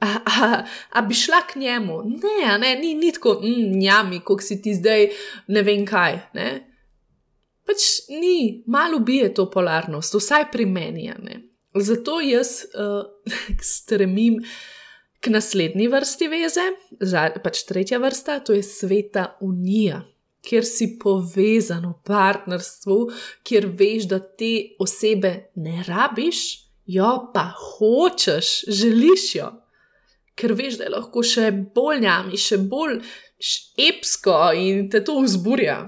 [0.00, 1.98] A, a, a bi šla k njemu?
[2.08, 5.10] Ne, ne ni, ni tako, mm, njami, kot si ti zdaj,
[5.52, 6.16] ne vem kaj.
[6.38, 6.48] Ne?
[7.68, 11.10] Pač ni, malo bije to polarnost, vsaj pri meni.
[11.74, 13.04] Zato jaz uh,
[13.74, 14.40] stremim
[15.20, 16.70] k naslednji vrsti veze,
[17.44, 20.06] pač tretja vrsta, to je sveta unija,
[20.48, 22.98] kjer si povezan v partnerstvu,
[23.44, 26.44] kjer veš, da te osebe ne rabiš,
[26.88, 29.52] jo pa hočeš, želiš jo.
[30.38, 33.00] Ker veš, da je lahko še bolj njami, še bolj
[33.88, 35.78] epsko in te to vzburja.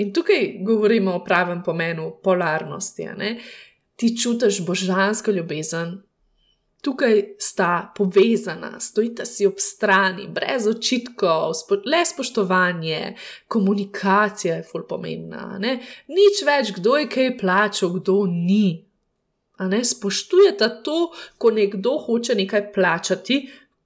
[0.00, 3.08] In tukaj govorimo o pravem pomenu polarnosti.
[3.96, 5.98] Ti čutiš božansko ljubezen,
[6.80, 11.52] tukaj sta povezana, stojita si ob strani, brez očitkov,
[11.84, 13.16] le spoštovanje,
[13.48, 15.58] komunikacija je fulj pomembna.
[15.58, 15.78] Ne?
[16.08, 18.86] Nič več, kdo je kaj plačal, kdo ni.
[19.60, 23.42] Spoštujete to, ko nekdo hoče nekaj plačati,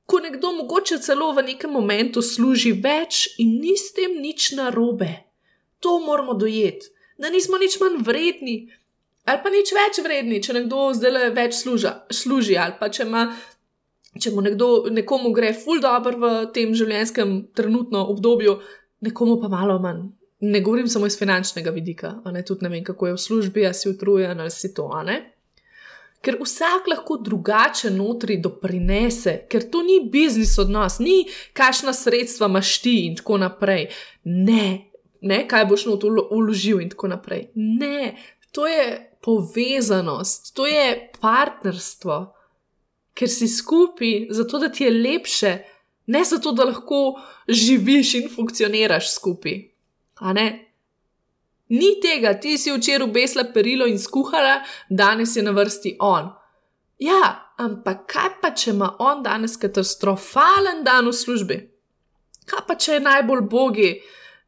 [0.06, 5.10] ko nekdo mogoče celo v nekem momentu služi več in ni s tem nič narobe.
[5.80, 8.56] To moramo dojeti, da nismo nič manj vredni,
[9.24, 13.26] ali pa nič več vredni, če nekdo zdaj več služa, služi, ali pa če, ima,
[14.20, 18.58] če mu nekdo, nekomu gre ful dobro v tem življenjskem trenutno obdobju,
[19.04, 20.10] nekomu pa malo manj.
[20.44, 23.78] Ne govorim samo iz finančnega vidika, ne, tudi ne vem, kako je v službi, ali
[23.78, 25.22] si utrujen ali si to, ne.
[26.24, 32.48] Ker vsak lahko drugače notri doprinese, ker to ni biznis od nas, ni kašna sredstva
[32.48, 33.90] imaš ti in tako naprej.
[34.24, 34.68] Ne,
[35.20, 37.50] ne, kaj boš not uložil in tako naprej.
[37.54, 38.14] Ne,
[38.56, 38.86] to je
[39.24, 42.34] povezanost, to je partnerstvo,
[43.14, 45.52] ker si skupaj, zato da ti je lepše,
[46.06, 49.62] ne zato da lahko živiš in funkcioniraš skupaj.
[51.68, 54.60] Ni tega, ti si včeraj obesla perilo in skuhala,
[54.90, 56.28] danes je na vrsti on.
[56.98, 61.58] Ja, ampak kaj pa, če ima on danes katastrofalen dan v službi?
[62.44, 63.90] Kaj pa, če je najbolj bogi?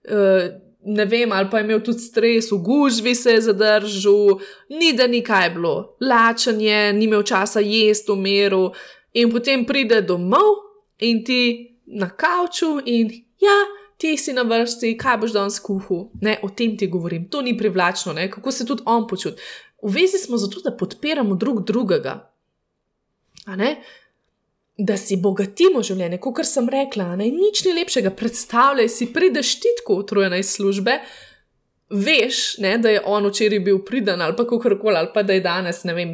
[0.07, 4.39] Uh, ne vem, ali pa je imel tudi stres, v gužvi se je zadržal,
[4.71, 8.63] ni da ni kaj bilo, lačen je, ni imel časa jesti v miru,
[9.13, 10.63] in potem pride domov
[10.99, 11.41] in ti
[11.87, 13.11] na kavču in
[13.43, 13.59] ja.
[13.97, 17.55] Ti si na vrsti, kaj boš danes kuhal, ne o tem ti govorim, to ni
[17.57, 18.27] privlačno, ne?
[18.31, 19.41] kako se tudi on počuti.
[19.83, 22.19] V vezi smo zato, da podpiramo drug drugega
[24.77, 28.13] da si bogatimo življenje, kot sem rekla, ne, nič ni lepšega.
[28.17, 30.99] Predstavljaj si, prideš ti tako utrujena iz službe,
[31.97, 35.37] veš, ne, da je on včeraj bil pridan ali pa kako koli, ali pa da
[35.37, 36.13] je danes, ne vem,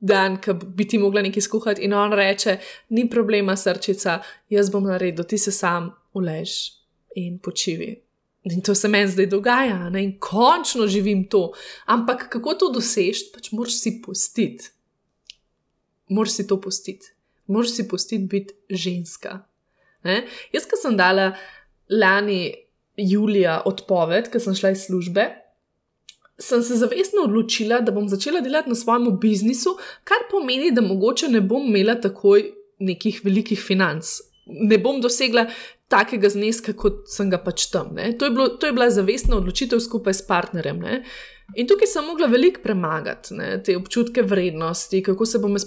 [0.00, 2.56] dan, ki bi ti mogla nekaj skuhati in on reče:
[2.96, 4.18] Ni problema, srčica,
[4.50, 6.56] jaz bom naredil, ti se sam ulež
[7.14, 7.94] in počivi.
[8.50, 10.02] In to se meni zdaj dogaja, ne?
[10.02, 11.52] in končno živim to.
[11.86, 14.70] Ampak kako to dosežeš, pač moraš si pustiti.
[16.08, 17.12] Moraš si to pustiti
[17.50, 19.40] moraš si pustiti biti ženska.
[20.06, 20.22] Ne?
[20.54, 21.32] Jaz, ki sem dala
[21.90, 22.54] lani
[22.96, 25.26] julija odpoved, ker sem šla iz službe,
[26.40, 29.74] sem se zavestno odločila, da bom začela delati na svojem biznisu,
[30.08, 32.46] kar pomeni, da mogoče ne bom imela takoj
[32.80, 35.46] nekih velikih financ ne bom dosegla
[35.90, 37.96] takega zneska, kot sem ga pač tam.
[37.96, 40.78] To je, bilo, to je bila zavestna odločitev skupaj s partnerjem.
[40.78, 41.00] Ne?
[41.58, 43.56] In tukaj sem mogla veliko premagati ne?
[43.64, 45.66] te občutke vrednosti, kako se bom jaz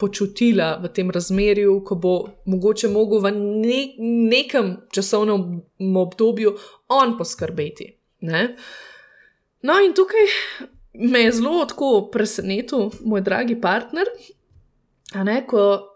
[0.00, 2.14] počutila v tem razmerju, ko bo
[2.50, 3.80] mogoče mogel v ne,
[4.32, 5.62] nekem časovnem
[6.02, 6.56] obdobju
[6.88, 7.92] on poskrbeti.
[8.26, 8.42] Ne?
[9.62, 10.26] No, in tukaj
[10.98, 14.08] me je zelo tako presenetil moj dragi partner,
[15.14, 15.89] ne, ko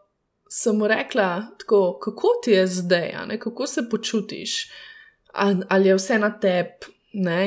[0.49, 4.57] sem mu rekla, tako, kako ti je zdaj, ne, kako se počutiš,
[5.69, 6.93] ali je vse na tebi.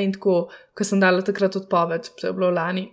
[0.04, 2.86] In tako, ko sem dala takrat odpoved, to je bilo lani,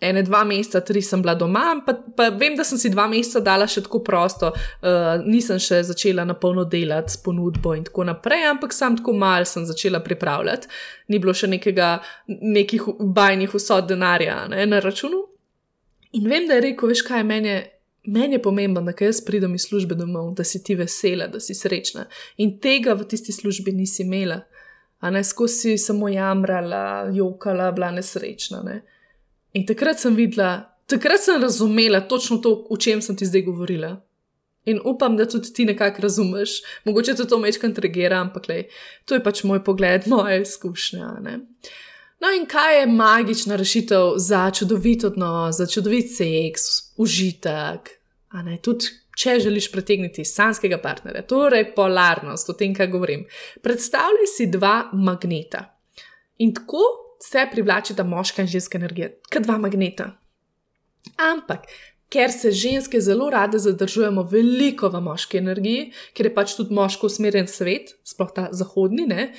[0.00, 3.40] ene dva meseca, tri sem bila doma, pa, pa vem, da sem si dva meseca
[3.44, 8.06] dala še tako prosto, uh, nisem še začela na polno delati s ponudbo in tako
[8.10, 10.70] naprej, ampak sam tako mal sem začela pripravljati,
[11.12, 11.96] ni bilo še nekega,
[12.28, 15.22] nekih bajnih vsot denarja ne, na računu.
[16.14, 17.62] In vem, da je rekel, veš kaj, meni je,
[18.04, 21.54] men je pomembno, da jaz pridem iz službe domov, da si ti vesela, da si
[21.54, 22.06] srečna.
[22.36, 24.40] In tega v tisti službi nisi imela.
[25.00, 28.62] A ne skozi samo jamrala, jokala, bila nesrečna.
[28.64, 28.80] Ne?
[29.52, 33.96] In takrat sem videla, takrat sem razumela točno to, o čem sem ti zdaj govorila.
[34.64, 38.62] In upam, da tudi ti nekako razumeš, mogoče te to mečkam tregira, ampak lej,
[39.04, 41.10] to je pač moj pogled, moja izkušnja.
[41.20, 41.38] Ne?
[42.22, 47.90] No, in kaj je magična rešitev za čudovit odnos, za čudovit seks, užitek,
[48.62, 48.92] tudi.
[49.14, 53.20] Če želiš pritegniti sanskega partnerja, torej polarnost, o tem, kaj govorim,
[53.62, 55.60] predstavljaj si dva magneta.
[56.42, 56.82] In tako
[57.22, 60.08] se privlačita moška in ženska energija, kot dva magneta.
[61.30, 61.68] Ampak,
[62.10, 67.06] ker se ženske zelo rade zadržujemo veliko v moški energiji, ker je pač tudi moško
[67.06, 69.30] usmerjen svet, sploh ta zahodni, ne,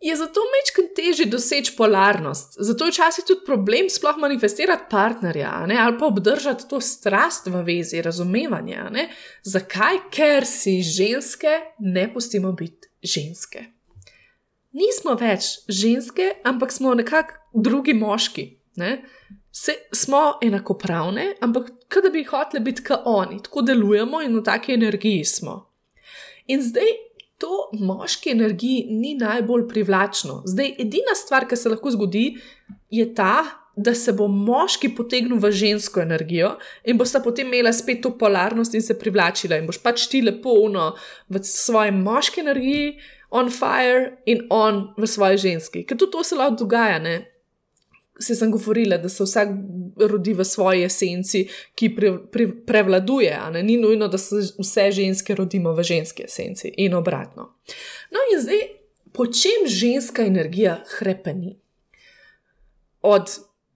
[0.00, 2.56] je zato mečkam težje doseči polarnost.
[2.58, 7.64] Zato je včasih tudi problem sploh manifestirati partnerja ne, ali pa obdržati to strast v
[7.66, 8.86] vezi, razumevanje.
[8.90, 9.10] Ne.
[9.42, 10.06] Zakaj?
[10.10, 13.68] Ker si ženske ne pustimo biti ženske
[14.76, 18.46] nismo več ženske, ampak smo nekako drugi moški.
[18.80, 19.00] Ne?
[19.50, 24.44] Se, smo enakopravne, ampak kot da bi hoteli biti kot oni, tako delujemo in v
[24.46, 25.56] taki energiji smo.
[26.50, 26.92] In zdaj
[27.40, 30.42] to moški energiji ni najbolj privlačno.
[30.44, 32.34] Zdaj, edina stvar, ki se lahko zgodi,
[32.92, 36.50] je ta, da se bo moški potegnil v žensko energijo
[36.84, 40.52] in bosta potem imela spet to polarnost in se privlačila in boš pač ti lepo
[40.66, 40.90] uno
[41.28, 42.98] v svoji moški energiji
[43.30, 45.84] on fire in on v svoji ženski.
[45.86, 47.29] Ker tudi to se lahko dogaja, ne?
[48.20, 49.48] Se sem govorila, da se vsak
[49.96, 55.72] rodi v svoji esenci, ki pre, pre, prevladuje, ni nujno, da se vse ženske rodimo
[55.72, 57.48] v ženski esenci in obratno.
[58.12, 58.60] No, in zdaj,
[59.12, 61.56] po čem ženska energija hrepeni?
[63.02, 63.30] Od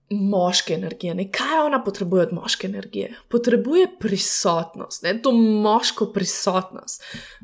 [0.09, 1.31] moške energije, ne?
[1.31, 3.13] kaj ona potrebuje od moške energije?
[3.29, 5.21] Potrebuje prisotnost, ne?
[5.21, 7.03] to moško prisotnost,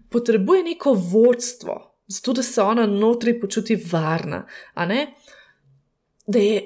[0.09, 4.47] potrebuje neko vodstvo, zato da se ona notri počuti varna,
[6.27, 6.61] da je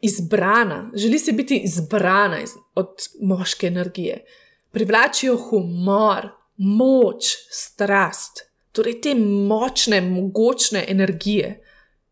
[0.00, 2.88] izbrana, želi se biti izbrana iz, od
[3.20, 4.24] moške energije.
[4.70, 8.40] Privlačijo humor, moč, strast,
[8.72, 9.14] torej te
[9.48, 11.64] močne, mogočne energije.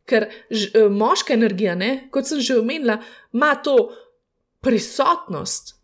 [0.05, 3.91] Ker ž, eh, moška energija, ne, kot sem že omenila, ima to
[4.61, 5.75] prisotnost,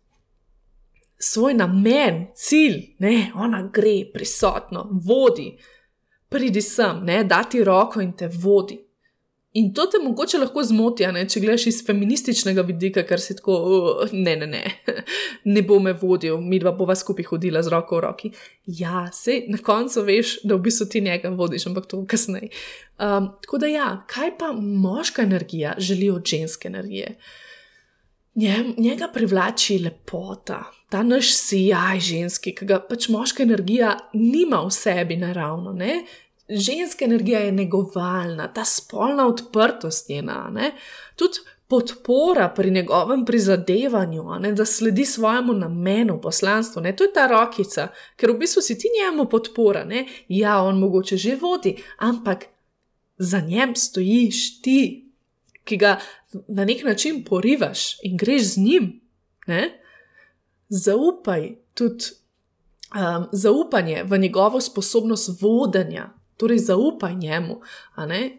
[1.19, 5.57] svoj namen, cilj, ne, ona gre prisotno, vodi
[6.33, 8.79] pridi sem, ne, da ti roko in te vodi.
[9.53, 13.57] In to te mogoče lahko zmoti, ne, če gledaš iz feminističnega vidika, ker si tako,
[13.61, 14.63] uh, ne, ne, ne,
[15.53, 18.31] ne bo me vodil, mi dva bova skupaj hodila z roko v roki.
[18.65, 22.49] Ja, se na koncu veš, da v bistvu ti njega vodiš, ampak to kasneje.
[22.97, 27.13] Um, tako da ja, kaj pa moška energija želi od ženske energije?
[28.77, 35.17] Njega privlači lepota, ta naš sijaj ženski, ki ga pač moška energija nima v sebi
[35.21, 35.73] naravno.
[35.77, 36.01] Ne?
[36.49, 40.71] Ženska energija je negovalna, ta spolna odprtost njena, ne?
[41.15, 44.51] tudi podpora pri njegovem prizadevanju, ne?
[44.53, 46.81] da sledi svojemu namenu, poslanstvu.
[46.81, 46.95] Ne?
[46.95, 49.83] To je ta rokica, ker v bistvu si ti njemu podpora.
[49.85, 50.05] Ne?
[50.27, 52.45] Ja, on mogoče že vodi, ampak
[53.17, 55.09] za njem stojiš ti,
[55.63, 55.99] ki ga
[56.47, 59.01] na nek način porivaš in greš z njim.
[59.47, 59.79] Ne?
[60.69, 62.05] Zaupaj tudi.
[62.93, 66.13] Um, zaupanje v njegovo sposobnost vodenja,
[66.43, 67.61] torej zaupaj njemu.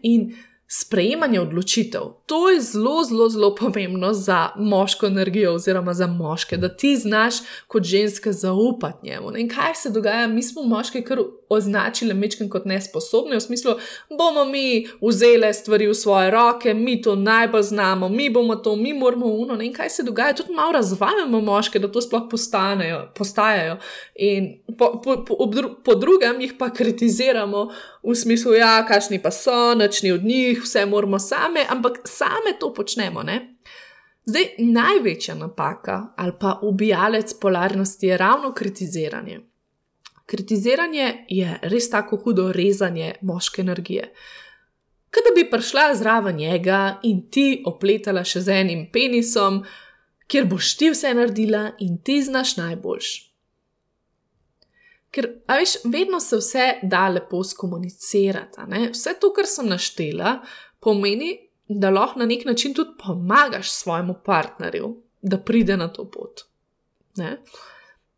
[0.01, 0.35] In
[0.67, 2.01] sprejemanje odločitev.
[2.25, 7.35] To je zelo, zelo, zelo pomembno za moško energijo, oziroma za moške, da ti znaš
[7.67, 9.37] kot ženska zaupati njemu.
[9.37, 13.75] In kaj se dogaja, mi smo moški kar označili mečken kot nesposobni, v smislu,
[14.09, 18.93] bomo mi vzeli stvari v svoje roke, mi to najbolj znamo, mi bomo to, mi
[18.93, 19.61] moramo uno.
[19.61, 23.77] In kaj se dogaja, tudi malo razvajamo moške, da to sploh postanejo, postajajo.
[24.15, 25.35] In po, po, po,
[25.83, 27.69] po drugem jih pa kritiziramo
[28.05, 32.73] v smislu, ja, kašni pa so, nočni od njih, vse moramo same, ampak same to
[32.73, 33.23] počnemo.
[33.23, 33.55] Ne?
[34.25, 39.39] Zdaj, največja napaka ali pa ubijalec polarnosti je ravno kritiziranje.
[40.25, 44.13] Kritiziranje je res tako hudo rezanje moške energije.
[45.09, 49.61] Kaj da bi prišla zraven njega in ti opletala še z enim penisom,
[50.27, 53.34] kjer boš ti vse naredila in ti znaš najboljš.
[55.15, 58.61] Ker, a veš, vedno se vse da lepo skomunicirati.
[58.91, 60.41] Vse to, kar sem naštela,
[60.83, 61.37] pomeni,
[61.67, 64.91] da lahko na nek način tudi pomagaš svojemu partnerju,
[65.21, 66.43] da pride na to pot.
[67.17, 67.37] Ne?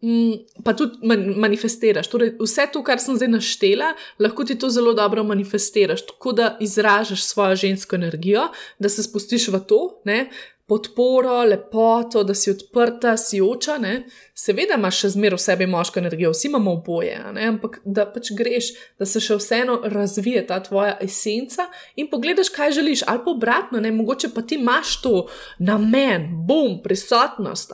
[0.02, 0.34] Mm,
[0.64, 0.98] pa tudi
[1.38, 2.10] manifestiraš.
[2.10, 6.58] Torej, vse to, kar sem zdaj naštela, lahko ti to zelo dobro manifestiraš, tako da
[6.62, 10.30] izražaš svojo žensko energijo, da se spustiš v to, ne?
[10.68, 13.78] Podporo, lepoto, da si odprta, si oča.
[13.78, 13.94] Ne?
[14.36, 17.16] Seveda imaš še zmeraj v sebi moško energijo, vsi imamo oboje,
[17.48, 22.76] ampak da pač greš, da se še vseeno razvije ta tvoja esenca in pogledaš, kaj
[22.82, 23.92] želiš, ali pa obratno, ne?
[23.96, 25.14] mogoče pa ti imaš to
[25.60, 27.72] namen, bom, prisotnost.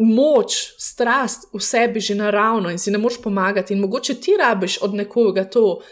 [0.00, 4.80] Moč, strast v sebi že naravno in si ne moreš pomagati, in mogoče ti rabiš
[4.82, 5.82] od nekoga to,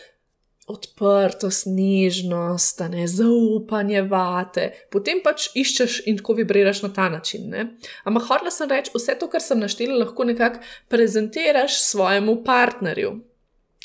[0.67, 7.49] odprtost, nežnost, ne, zaupanje vate, potem pač iščeš in tako vibriraš na ta način.
[7.51, 7.67] Ne.
[8.07, 13.17] Ampak hodila sem reči, vse to, kar sem naštela, lahko nekako prezentiraš svojemu partnerju.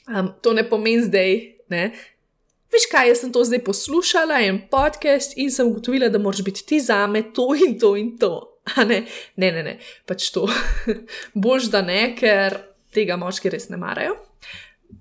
[0.07, 1.33] Um, to ne pomeni zdaj,
[1.73, 1.89] ne.
[2.71, 6.65] Veš kaj, jaz sem to zdaj poslušala, en podcast in sem ugotovila, da moraš biti
[6.67, 8.35] ti za me to in to in to.
[8.77, 9.05] Ne?
[9.39, 10.45] ne, ne, ne, pač to.
[11.33, 12.59] Bož da ne, ker
[12.93, 14.17] tega moški res ne marajo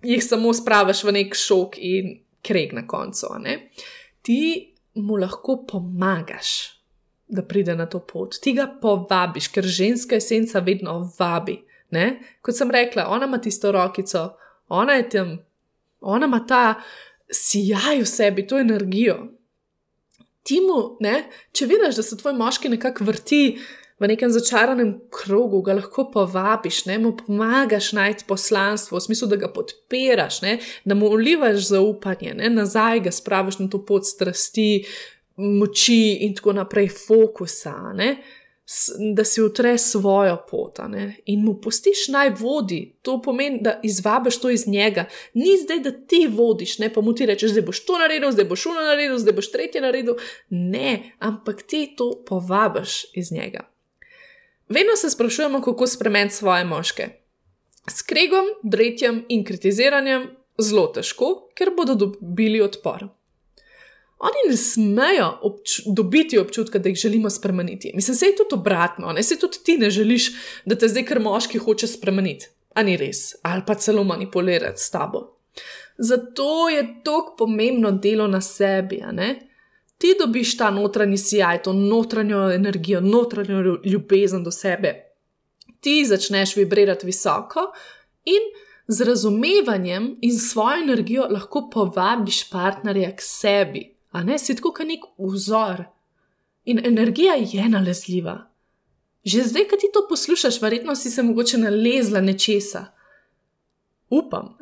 [0.03, 2.17] jih samo spraviš v nek šok in
[2.47, 3.33] kreg na koncu.
[4.23, 4.41] Ti
[4.95, 6.77] mu lahko pomagaš,
[7.29, 11.59] da pride na to pot, ti ga povabiš, ker ženska esenca vedno vabi.
[11.91, 12.21] Ne?
[12.43, 14.29] Kot sem rekla, ona ima tisto rokico,
[14.69, 15.33] ona je tam,
[16.01, 16.75] ona ima ta
[17.31, 19.17] sijaj v sebi, to energijo.
[20.47, 21.25] Ti mu, ne?
[21.53, 23.59] če vidiš, da se tvoj moški nekako vrti
[23.99, 29.41] v nekem začaranem krogu, ga lahko povabiš, ne, mu pomagaš najti poslanstvo, v smislu, da
[29.41, 34.85] ga podpiraš, ne, da mu ulivaš zaupanje, ne, nazaj ga spraviš na to pot strasti,
[35.37, 38.17] moči in tako naprej, fokusa, ne,
[39.15, 42.99] da si utre svojo pot ne, in mu pustiš naj vodi.
[43.03, 45.05] To pomeni, da izvabiš to iz njega.
[45.35, 48.45] Ni zdaj, da ti vodiš, ne pa mu ti rečeš, zdaj boš to naredil, zdaj
[48.45, 50.19] boš šuno naredil, zdaj boš tretje naredil.
[50.51, 53.76] Ne, ampak ti to povabiš iz njega.
[54.69, 57.09] Vedno se sprašujemo, kako spremeniti svoje moške.
[57.91, 60.27] S kregom, dretjem in kritiziranjem
[60.59, 63.07] zelo težko, ker bodo dobili odpor.
[64.19, 67.93] Oni ne smejo obč dobiti občutka, da jih želimo spremeniti.
[67.95, 70.31] Mislim, se je tudi obratno, ne se tudi ti ne želiš,
[70.65, 72.49] da te zdaj kar moški hoče spremeniti.
[72.75, 75.37] A ni res, ali pa celo manipulirati s tabo.
[75.99, 79.49] Zato je tako pomembno delo na sebi, ne?
[79.99, 84.95] Ti dobiš ta notranji sijaj, to notranjo energijo, notranjo ljubezen do sebe.
[85.81, 87.61] Ti začneš vibrirati visoko
[88.25, 88.43] in
[88.89, 94.87] z razumevanjem in svojo energijo lahko povabiš partnerja k sebi, a ne si tako kot
[94.87, 95.85] nek vzor.
[96.65, 98.51] In energija je nalezljiva.
[99.25, 102.87] Že zdaj, ko ti to poslušaš, verjetno si se mogoče nalezla nečesa.
[104.11, 104.59] Upam.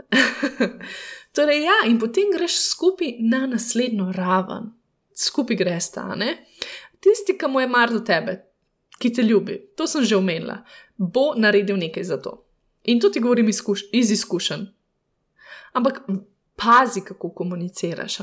[1.37, 4.73] torej, ja, in potem greš skupaj na naslednjo raven
[5.15, 6.17] skupaj greš ta.
[7.01, 8.39] Tisti, ki mu je mar do tebe,
[8.99, 10.63] ki te ljubi, to sem že omenila,
[10.97, 12.39] bo naredil nekaj za to.
[12.85, 14.67] In to ti govorim izkuš iz izkušenj.
[15.73, 16.01] Ampak
[16.57, 18.19] pazi, kako komuniciraš.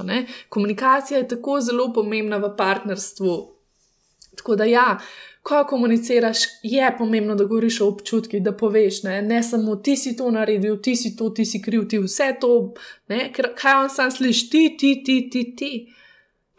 [0.50, 3.56] Komunikacija je tako zelo pomembna v partnerstvu.
[4.38, 5.00] Tako da ja.
[5.42, 10.16] Ko komuniciraš, je pomembno, da govoriš o občutkih, da poveš, ne, ne samo ti si
[10.16, 12.74] to naredil, ti si to, ti si kriv, ti vse to,
[13.10, 15.56] ne, ker kaj on sam sliši, ti, ti, ti, ti.
[15.56, 15.72] ti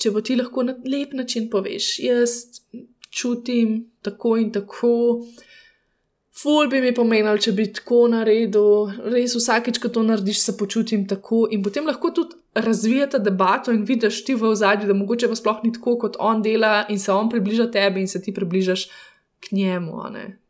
[0.03, 2.37] če bo ti lahko na lep način poveš, jaz
[3.13, 4.93] čutim tako in tako.
[6.43, 11.05] Ful bi mi pomenil, če bi tako naredil, res vsakeč, ko to narediš, se počutim
[11.09, 11.45] tako.
[11.53, 15.61] In potem lahko tudi razvijate debato in vidiš ti v ozadju, da mogoče pa sploh
[15.65, 18.87] ni tako, kot on dela in se on približa tebi in se ti približaš
[19.45, 20.01] k njemu.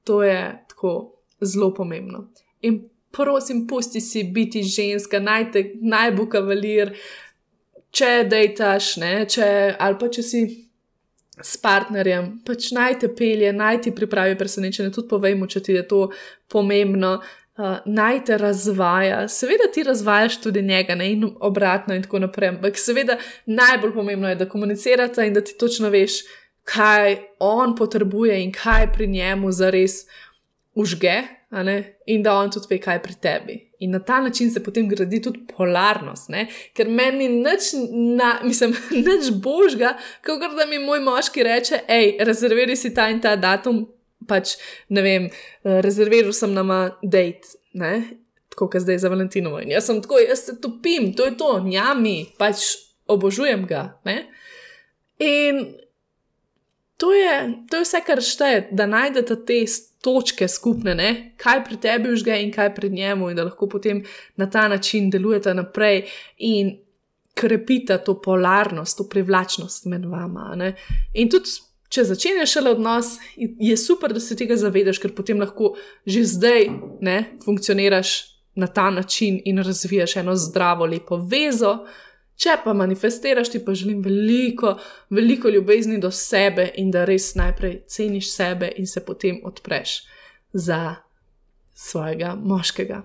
[0.06, 0.38] To je
[0.70, 0.94] tako
[1.40, 2.28] zelo pomembno.
[2.62, 2.78] In
[3.12, 6.94] prosim, pusti si biti ženska, naj te naj bo kavalir,
[7.92, 9.46] če dejtaš, ne, če,
[9.78, 10.42] ali pa če si
[11.42, 15.86] s partnerjem, pač naj te pelje, naj ti pripravi presenečenje, tudi povejmo, če ti je
[15.88, 16.02] to
[16.52, 17.18] pomembno.
[17.52, 22.48] Uh, naj te razvaja, seveda ti razvajaš tudi njega, ne in obratno, in tako naprej.
[22.54, 26.22] Ampak, seveda, najbolj pomembno je, da komunicirate in da ti točno veš,
[26.64, 30.06] kaj on potrebuje in kaj pri njemu zares
[30.74, 31.18] užge,
[32.06, 33.56] in da on tudi ve, kaj je pri tebi.
[33.84, 36.46] In na ta način se potem gradi tudi polarnost, ne?
[36.74, 37.72] ker meni nič,
[38.16, 38.72] na, mislim,
[39.06, 43.84] nič božga, kot da mi moj moški reče: hej, rezerviraj si ta in ta datum,
[44.28, 44.56] pač
[44.88, 45.28] ne vem,
[45.64, 47.58] rezerviral sem nama date.
[47.72, 47.92] Ne?
[48.52, 49.60] Tako kot zdaj za Valentinovo.
[49.60, 52.64] In jaz sem tako, jaz se topim, to je to, njami, pač
[53.12, 54.00] obožujem ga.
[54.04, 54.26] Ne?
[55.18, 55.64] In
[56.96, 57.36] to je,
[57.70, 59.64] to je vse, kar šteje, da najdete te
[60.02, 61.10] točke skupne, ne?
[61.38, 64.02] kaj pri tebi užge in kaj pri njemu, in da lahko potem
[64.36, 66.02] na ta način delujete naprej
[66.38, 66.76] in
[67.34, 70.52] krepite to polarnost, to privlačnost med vama.
[70.56, 70.74] Ne?
[71.14, 71.54] In tudi,
[71.92, 75.74] če začneš šele odnos, je super, da se tega zavedaš, ker potem lahko
[76.06, 76.68] že zdaj
[77.00, 78.14] ne, funkcioniraš
[78.54, 81.78] na ta način in razvijaš eno zdravo, lepo vezo.
[82.36, 84.74] Če pa manifestiraš, ti pa želim veliko,
[85.10, 90.02] veliko ljubezni do sebe in da res najprej ceniš sebe in se potem odpreš
[90.52, 90.96] za
[91.74, 93.02] svojega moškega.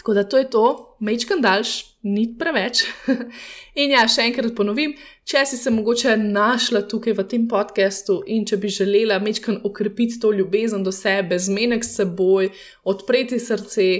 [0.00, 1.68] Tako da to je to, mečkam daljš,
[2.02, 2.82] ni preveč.
[3.80, 4.94] in ja, še enkrat ponovim,
[5.28, 10.16] če si se mogoče našla tukaj v tem podkastu in če bi želela mečkam okrepiti
[10.22, 12.48] to ljubezen do sebe, zmenek s seboj,
[12.88, 13.90] odpreti srce,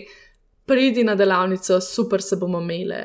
[0.64, 3.03] pridi na delavnico, super se bomo imeli.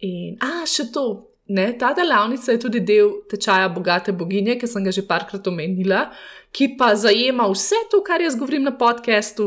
[0.00, 1.30] In, a, še to.
[1.50, 6.04] Ne, ta delavnica je tudi del tečaja bogate boginje, ki sem ga že parkrat omenila,
[6.54, 9.46] ki pa zajema vse to, kar jaz govorim na podkastu,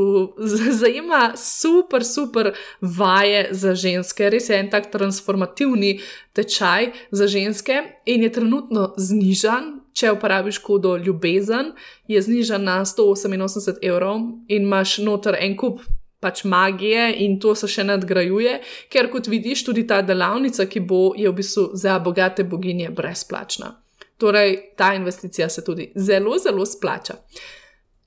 [0.82, 2.52] zajema super, super
[2.82, 4.28] vaje za ženske.
[4.36, 5.94] Res je en tak transformativni
[6.36, 9.80] tečaj za ženske in je trenutno znižan.
[9.94, 11.72] Če uporabiš kodo ljubezen,
[12.10, 15.86] je znižan na 188 evrov in imaš noter en kup
[16.24, 18.60] pač magije in to se še nadgrajuje,
[18.90, 23.74] ker kot vidiš, tudi ta delavnica, ki bo, je v bistvu za bogate boginje brezplačna.
[24.18, 27.18] Torej, ta investicija se tudi zelo, zelo splača.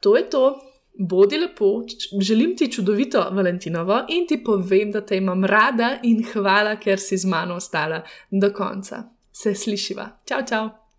[0.01, 0.45] To je to,
[0.99, 1.83] bodi lepo,
[2.21, 7.19] želim ti čudovito Valentinovo in ti povem, da te imam rada in hvala, ker si
[7.19, 9.05] z mano ostala do konca.
[9.33, 10.09] Se slišiva.
[10.25, 10.86] Čau, čau!